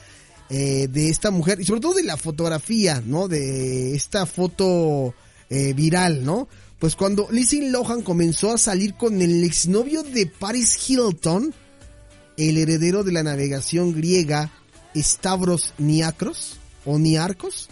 [0.50, 3.28] eh, de esta mujer y sobre todo de la fotografía, ¿no?
[3.28, 5.14] De esta foto
[5.48, 6.48] eh, viral, ¿no?
[6.80, 11.54] Pues cuando Lindsay Lohan comenzó a salir con el exnovio de Paris Hilton,
[12.36, 14.50] el heredero de la navegación griega
[14.96, 17.68] Stavros Niarcos o Niarcos,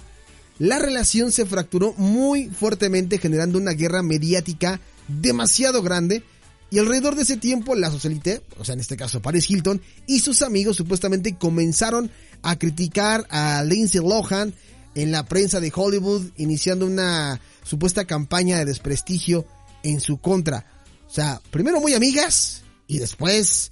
[0.58, 6.22] la relación se fracturó muy fuertemente generando una guerra mediática demasiado grande
[6.70, 10.20] y alrededor de ese tiempo la socialité, o sea en este caso Paris Hilton y
[10.20, 12.10] sus amigos supuestamente comenzaron
[12.42, 14.54] a criticar a Lindsay Lohan
[14.94, 19.46] en la prensa de Hollywood iniciando una supuesta campaña de desprestigio
[19.82, 20.66] en su contra.
[21.06, 23.70] O sea, primero muy amigas y después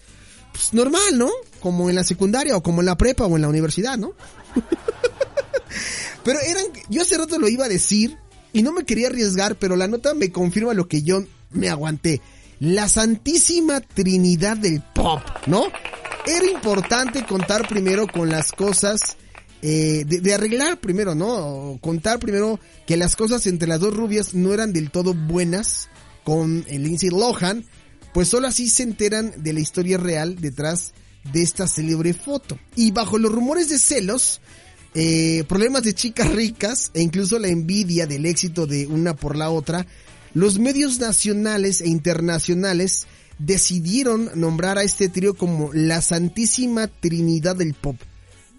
[0.52, 1.30] pues normal, ¿no?
[1.60, 4.12] Como en la secundaria o como en la prepa o en la universidad, ¿no?
[6.24, 8.16] Pero eran, yo hace rato lo iba a decir
[8.52, 12.20] y no me quería arriesgar, pero la nota me confirma lo que yo me aguanté.
[12.58, 15.64] La santísima trinidad del pop, ¿no?
[16.26, 19.16] Era importante contar primero con las cosas,
[19.62, 21.78] eh, de, arreglar primero, ¿no?
[21.80, 25.88] Contar primero que las cosas entre las dos rubias no eran del todo buenas
[26.24, 27.64] con el Lindsay Lohan,
[28.12, 30.94] pues solo así se enteran de la historia real detrás
[31.32, 32.58] de esta célebre foto.
[32.74, 34.40] Y bajo los rumores de celos,
[34.94, 39.50] eh, problemas de chicas ricas e incluso la envidia del éxito de una por la
[39.50, 39.86] otra,
[40.34, 43.06] los medios nacionales e internacionales
[43.38, 47.96] decidieron nombrar a este trío como la Santísima Trinidad del Pop.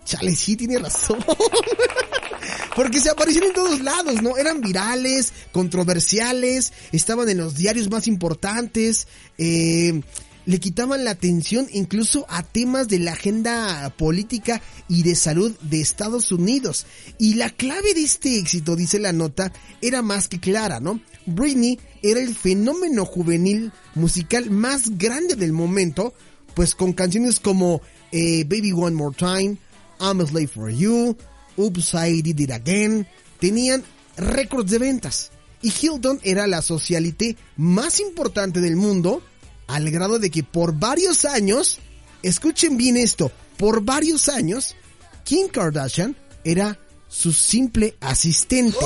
[0.05, 1.19] Chale, sí tiene razón.
[2.75, 4.37] Porque se aparecieron en todos lados, ¿no?
[4.37, 9.07] Eran virales, controversiales, estaban en los diarios más importantes,
[9.39, 10.01] eh,
[10.47, 15.81] le quitaban la atención incluso a temas de la agenda política y de salud de
[15.81, 16.85] Estados Unidos.
[17.19, 19.51] Y la clave de este éxito, dice la nota,
[19.81, 21.01] era más que clara, ¿no?
[21.25, 26.13] Britney era el fenómeno juvenil musical más grande del momento,
[26.53, 27.81] pues con canciones como
[28.13, 29.57] eh, Baby One More Time,
[29.99, 31.17] I'm a Slave for You,
[31.57, 33.05] Oops, I Did It Again,
[33.41, 33.83] tenían
[34.15, 35.29] récords de ventas.
[35.61, 39.21] Y Hilton era la socialité más importante del mundo,
[39.67, 41.79] al grado de que por varios años,
[42.23, 44.75] escuchen bien esto, por varios años,
[45.23, 48.77] Kim Kardashian era su simple asistente.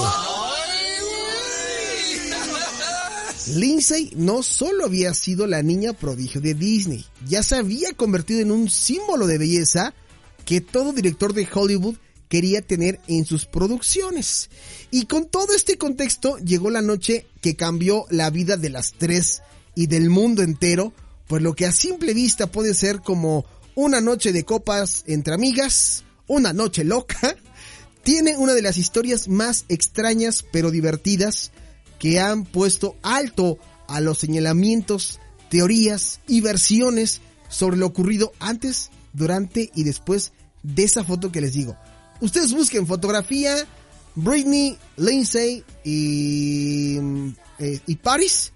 [3.56, 8.52] Lindsay no solo había sido la niña prodigio de Disney, ya se había convertido en
[8.52, 9.94] un símbolo de belleza
[10.46, 11.96] que todo director de Hollywood
[12.30, 14.50] quería tener en sus producciones.
[14.90, 19.42] Y con todo este contexto llegó la noche que cambió la vida de las tres
[19.76, 20.94] y del mundo entero,
[21.28, 23.46] pues lo que a simple vista puede ser como
[23.76, 27.36] una noche de copas entre amigas, una noche loca,
[28.04, 31.52] tiene una de las historias más extrañas pero divertidas
[32.00, 35.20] que han puesto alto a los señalamientos,
[35.50, 40.32] teorías y versiones sobre lo ocurrido antes, durante y después
[40.64, 41.76] de esa foto que les digo.
[42.22, 43.56] Ustedes busquen fotografía,
[44.16, 46.98] Britney, Lindsay y,
[47.60, 48.54] eh, y Paris,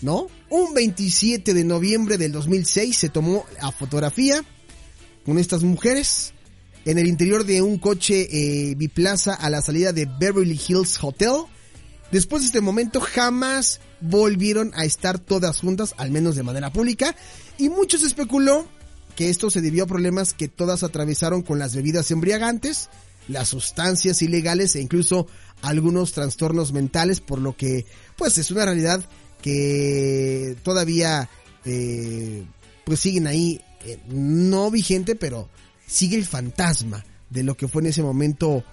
[0.00, 0.28] ¿no?
[0.50, 4.44] Un 27 de noviembre del 2006 se tomó la fotografía
[5.24, 6.32] con estas mujeres.
[6.84, 11.42] en el interior de un coche eh, biplaza a la salida de Beverly Hills Hotel.
[12.10, 17.14] Después de este momento jamás volvieron a estar todas juntas, al menos de manera pública,
[17.58, 18.66] y muchos especuló
[19.16, 22.88] que esto se debió a problemas que todas atravesaron con las bebidas embriagantes,
[23.26, 25.26] las sustancias ilegales e incluso
[25.60, 27.84] algunos trastornos mentales, por lo que
[28.16, 29.04] pues es una realidad
[29.42, 31.28] que todavía
[31.64, 32.44] eh,
[32.84, 35.48] pues siguen ahí, eh, no vigente, pero
[35.86, 38.64] sigue el fantasma de lo que fue en ese momento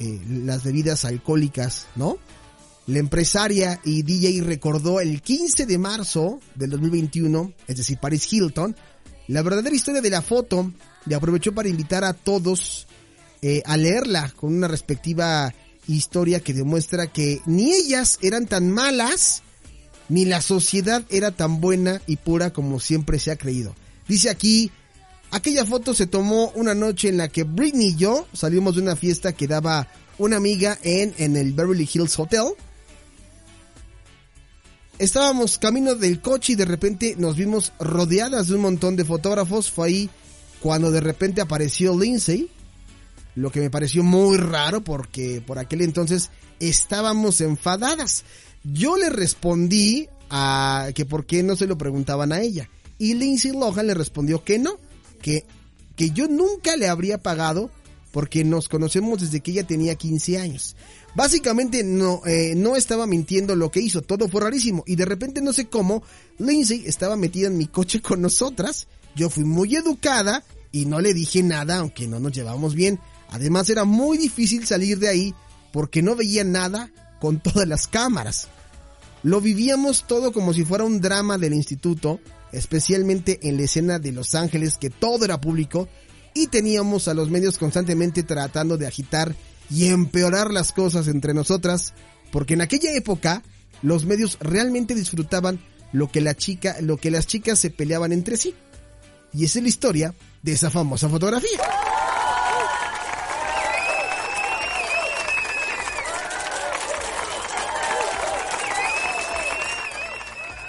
[0.00, 2.18] eh, las bebidas alcohólicas, ¿no?
[2.86, 8.74] La empresaria y DJ recordó el 15 de marzo del 2021, es decir, Paris Hilton,
[9.28, 10.72] la verdadera historia de la foto
[11.06, 12.86] y aprovechó para invitar a todos
[13.40, 15.54] eh, a leerla con una respectiva
[15.86, 19.42] historia que demuestra que ni ellas eran tan malas,
[20.12, 23.74] ni la sociedad era tan buena y pura como siempre se ha creído.
[24.06, 24.70] Dice aquí,
[25.30, 28.94] aquella foto se tomó una noche en la que Britney y yo salimos de una
[28.94, 32.44] fiesta que daba una amiga en, en el Beverly Hills Hotel.
[34.98, 39.70] Estábamos camino del coche y de repente nos vimos rodeadas de un montón de fotógrafos.
[39.70, 40.10] Fue ahí
[40.60, 42.50] cuando de repente apareció Lindsay,
[43.34, 46.28] lo que me pareció muy raro porque por aquel entonces
[46.60, 48.24] estábamos enfadadas.
[48.64, 52.68] Yo le respondí a que por qué no se lo preguntaban a ella
[52.98, 54.78] y Lindsay Lohan le respondió que no,
[55.20, 55.44] que
[55.96, 57.70] que yo nunca le habría pagado
[58.10, 60.76] porque nos conocemos desde que ella tenía 15 años.
[61.14, 64.84] Básicamente no, eh, no estaba mintiendo lo que hizo, todo fue rarísimo.
[64.86, 66.02] Y de repente no sé cómo,
[66.38, 68.86] Lindsay estaba metida en mi coche con nosotras.
[69.16, 72.98] Yo fui muy educada y no le dije nada, aunque no nos llevamos bien.
[73.30, 75.34] Además era muy difícil salir de ahí
[75.72, 76.90] porque no veía nada
[77.22, 78.48] con todas las cámaras.
[79.22, 82.18] Lo vivíamos todo como si fuera un drama del instituto,
[82.50, 85.88] especialmente en la escena de Los Ángeles, que todo era público,
[86.34, 89.36] y teníamos a los medios constantemente tratando de agitar
[89.70, 91.94] y empeorar las cosas entre nosotras,
[92.32, 93.44] porque en aquella época
[93.82, 95.60] los medios realmente disfrutaban
[95.92, 98.52] lo que la chica, lo que las chicas se peleaban entre sí.
[99.32, 101.60] Y esa es la historia de esa famosa fotografía.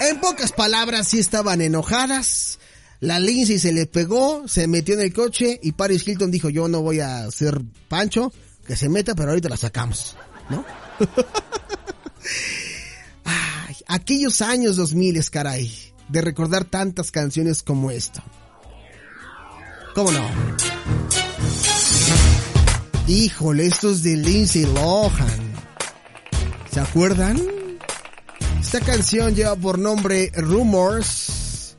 [0.10, 2.60] En pocas palabras, sí estaban enojadas.
[3.00, 6.68] La Lindsay se le pegó, se metió en el coche y Paris Hilton dijo, yo
[6.68, 8.34] no voy a ser Pancho,
[8.66, 10.18] que se meta, pero ahorita la sacamos,
[10.50, 10.66] ¿no?
[13.24, 15.72] Ay, aquellos años 2000, caray,
[16.10, 18.24] de recordar tantas canciones como esta.
[19.96, 20.28] ¿Cómo no?
[23.08, 25.54] Híjole, estos de Lindsay Lohan.
[26.72, 27.63] ¿Se acuerdan?
[28.74, 31.76] Esta canción lleva por nombre Rumors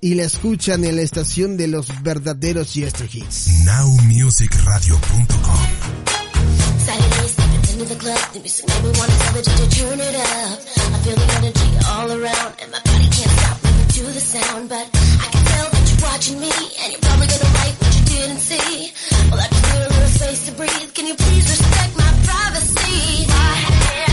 [0.00, 3.48] y la escuchan en la estación de los verdaderos Yester Hits.
[3.66, 5.58] NowMusicRadio.com
[6.86, 10.16] Saturday, stepping into the club, the music made me wanna tell the DJ turn it
[10.16, 10.58] up.
[10.88, 14.68] I feel the energy all around, and my body can't stop moving to the sound.
[14.70, 18.04] But I can tell that you're watching me, and you're probably gonna write what you
[18.08, 18.96] didn't see.
[19.28, 20.94] Well, I just need a little space to breathe.
[20.96, 23.28] Can you please respect my privacy?
[23.28, 24.07] Why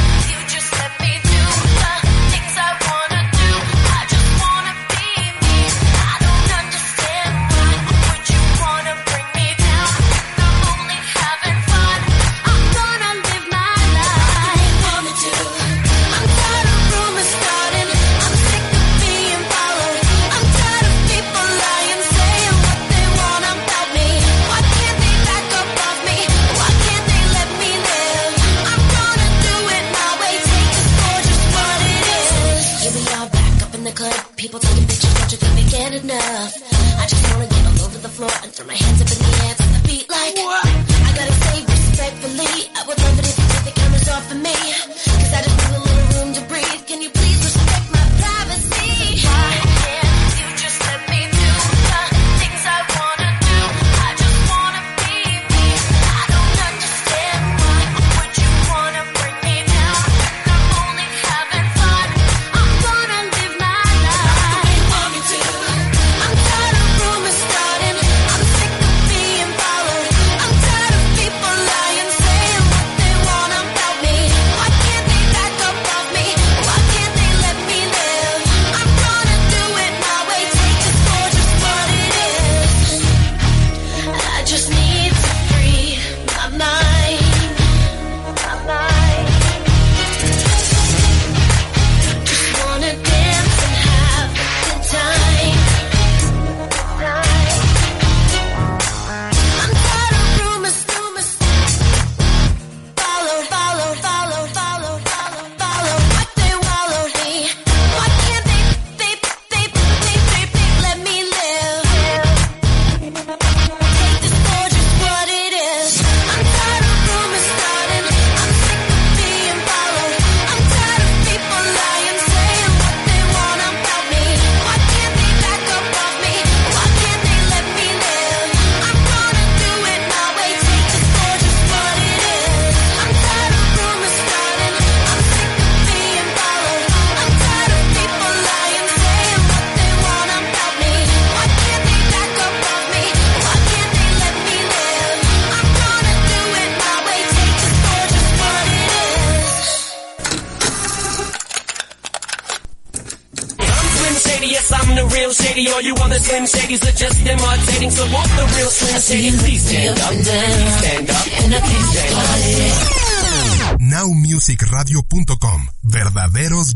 [38.56, 40.38] throw my hands up in the air to the beat like.
[40.40, 44.42] I gotta say respectfully, I would love it if you take the cameras off of
[44.42, 44.85] me.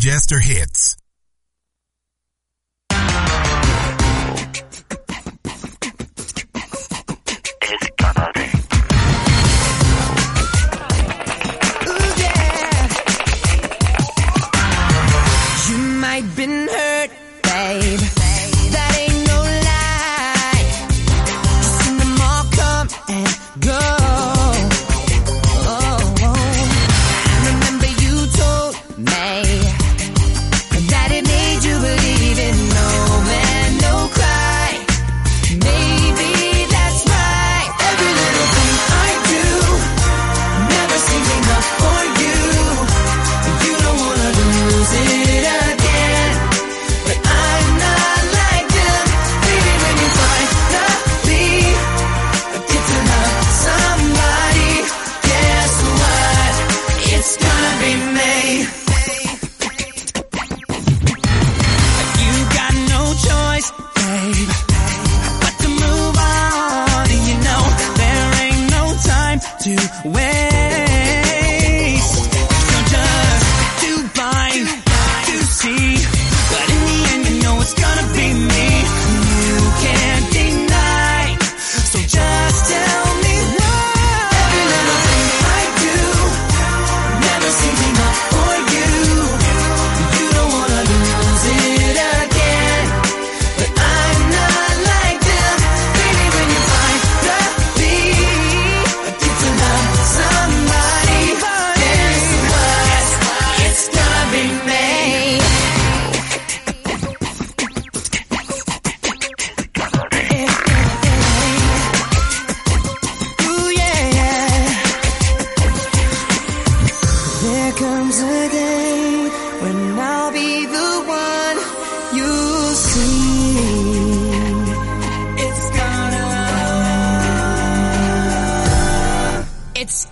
[0.09, 0.78] Verdaderos Jester Hits.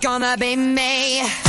[0.00, 1.47] Gonna be me.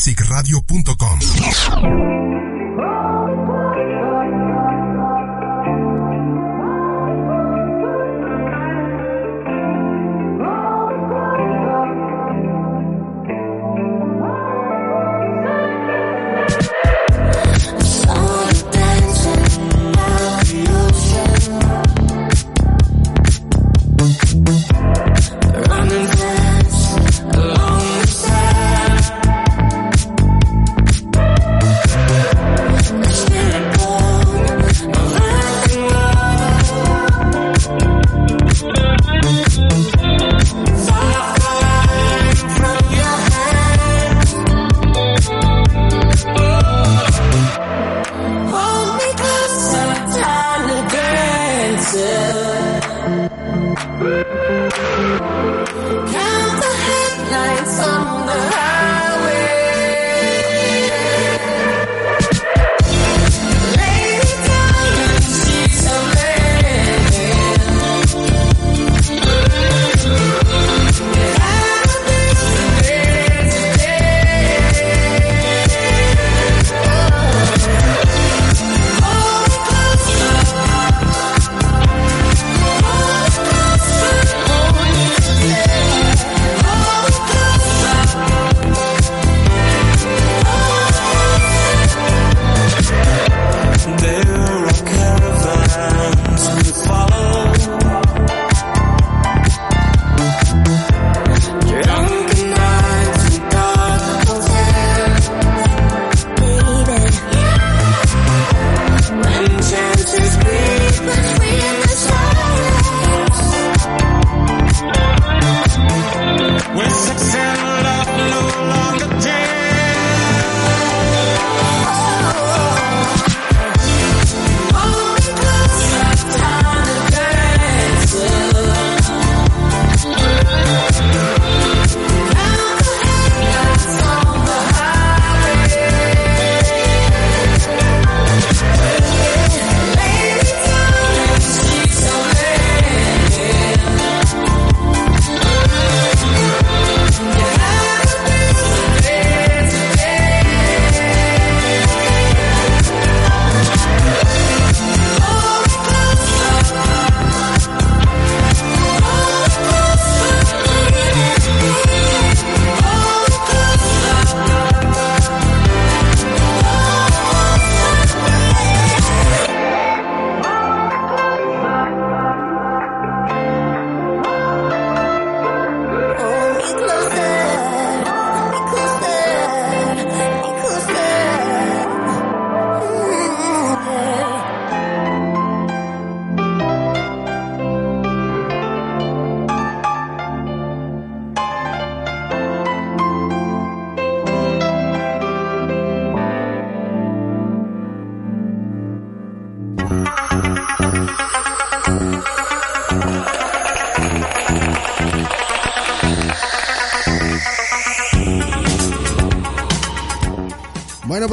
[0.00, 2.09] Nowmusicradio.com.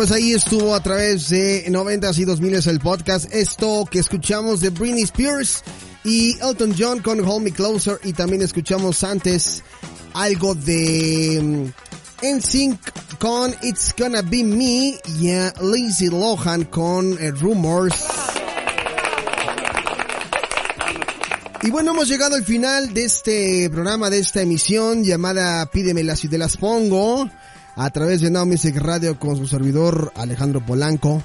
[0.07, 3.29] pues ahí estuvo a través de 90s y 2000 el podcast.
[3.33, 5.63] Esto que escuchamos de Britney Spears
[6.05, 7.99] y Elton John con Hold Me Closer.
[8.05, 9.63] Y también escuchamos antes
[10.13, 11.41] algo de
[12.21, 12.79] mm, NSYNC
[13.19, 17.95] con It's Gonna Be Me y a Lindsay Lohan con eh, Rumors.
[21.63, 26.29] Y bueno, hemos llegado al final de este programa, de esta emisión llamada Pídemelas y
[26.29, 27.29] te las pongo
[27.77, 31.21] a través de Now Music Radio con su servidor Alejandro Polanco.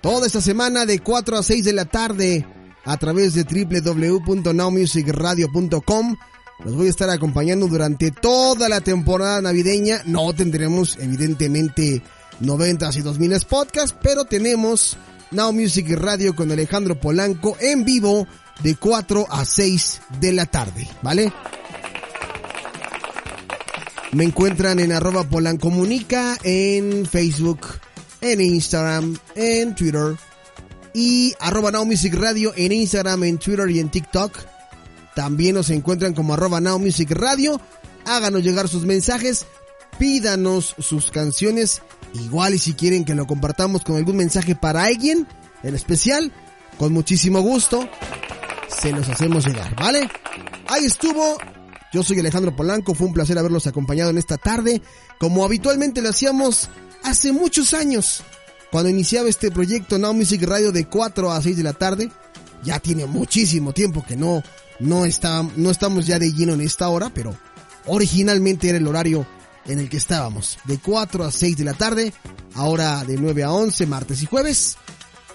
[0.00, 2.44] Toda esta semana de 4 a 6 de la tarde
[2.84, 6.16] a través de www.nowmusicradio.com.
[6.64, 10.02] Los voy a estar acompañando durante toda la temporada navideña.
[10.06, 12.02] No tendremos evidentemente
[12.40, 14.96] 90s y 2000 podcast, pero tenemos
[15.30, 18.26] Now Music Radio con Alejandro Polanco en vivo
[18.60, 21.32] de 4 a 6 de la tarde, ¿vale?
[24.16, 27.66] Me encuentran en arroba polancomunica en Facebook,
[28.22, 30.16] en Instagram, en Twitter
[30.94, 34.32] y arroba Now Music Radio en Instagram, en Twitter y en TikTok.
[35.14, 37.60] También nos encuentran como arroba Now Music Radio.
[38.06, 39.44] Háganos llegar sus mensajes,
[39.98, 41.82] pídanos sus canciones.
[42.14, 45.28] Igual y si quieren que lo compartamos con algún mensaje para alguien
[45.62, 46.32] en especial,
[46.78, 47.86] con muchísimo gusto,
[48.80, 50.08] se los hacemos llegar, ¿vale?
[50.68, 51.36] Ahí estuvo.
[51.92, 54.82] Yo soy Alejandro Polanco, fue un placer haberlos acompañado en esta tarde,
[55.18, 56.68] como habitualmente lo hacíamos
[57.02, 58.22] hace muchos años,
[58.70, 62.10] cuando iniciaba este proyecto Now Music Radio de 4 a 6 de la tarde.
[62.64, 64.42] Ya tiene muchísimo tiempo que no,
[64.80, 67.36] no, está, no estamos ya de lleno en esta hora, pero
[67.86, 69.26] originalmente era el horario
[69.66, 72.12] en el que estábamos, de 4 a 6 de la tarde,
[72.54, 74.76] ahora de 9 a 11, martes y jueves,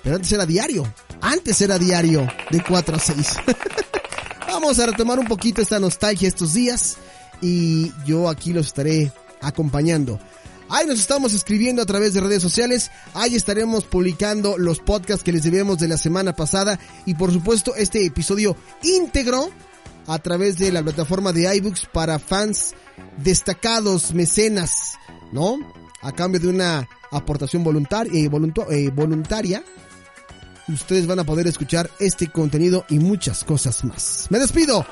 [0.03, 0.91] pero antes era diario,
[1.22, 3.28] antes era diario, de 4 a 6.
[4.52, 6.98] Vamos a retomar un poquito esta nostalgia estos días
[7.40, 9.10] y yo aquí los estaré
[9.40, 10.19] acompañando.
[10.68, 12.91] Ahí nos estamos escribiendo a través de redes sociales.
[13.14, 16.78] Ahí estaremos publicando los podcasts que les debemos de la semana pasada.
[17.06, 19.49] Y por supuesto este episodio íntegro
[20.06, 22.76] a través de la plataforma de iBooks para fans
[23.23, 24.95] destacados, mecenas,
[25.32, 25.60] ¿no?
[26.02, 28.30] A cambio de una aportación voluntaria, eh,
[28.69, 29.64] eh, voluntaria.
[30.68, 34.28] Ustedes van a poder escuchar este contenido y muchas cosas más.
[34.30, 34.86] Me despido.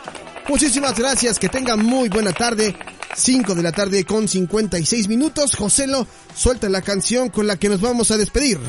[0.47, 1.39] Muchísimas gracias.
[1.39, 2.75] Que tengan muy buena tarde.
[3.15, 5.55] 5 de la tarde con 56 minutos.
[5.55, 8.59] Joselo, suelta la canción con la que nos vamos a despedir.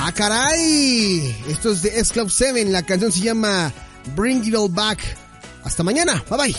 [0.00, 1.36] ¡Ah, caray!
[1.48, 2.64] Esto es de S-Club 7.
[2.66, 3.72] La canción se llama
[4.14, 4.98] Bring It All Back.
[5.64, 6.22] Hasta mañana.
[6.30, 6.56] Bye bye.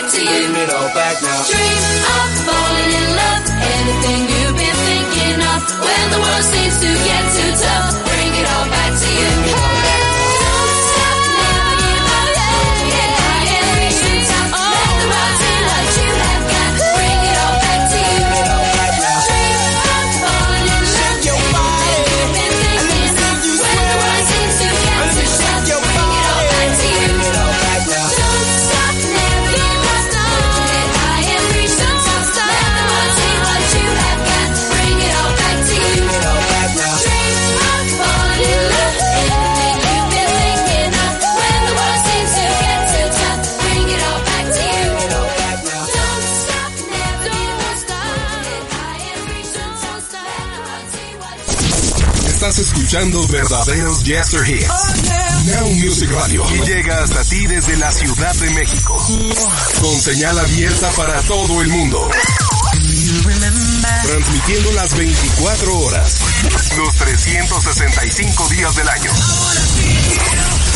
[0.00, 0.26] Back to you.
[0.28, 1.40] Bring it all back now.
[1.48, 1.84] Dream
[2.16, 3.44] of falling in love.
[3.80, 5.60] Anything you've been thinking of.
[5.80, 8.04] When the world seems to get too tough.
[8.04, 9.55] Bring it all back to you.
[52.46, 54.68] Estás escuchando verdaderos Jester Hits.
[55.46, 56.44] Now Music Radio.
[56.54, 59.04] Y llega hasta ti desde la Ciudad de México.
[59.80, 62.08] Con señal abierta para todo el mundo.
[64.04, 66.20] Transmitiendo las 24 horas.
[66.76, 69.10] Los 365 días del año.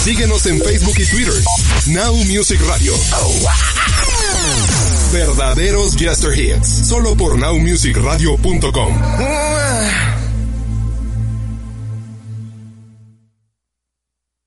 [0.02, 1.34] Síguenos en Facebook y Twitter.
[1.86, 2.94] Now Music Radio.
[5.12, 6.88] Verdaderos Jester Hits.
[6.88, 10.09] Solo por nowmusicradio.com.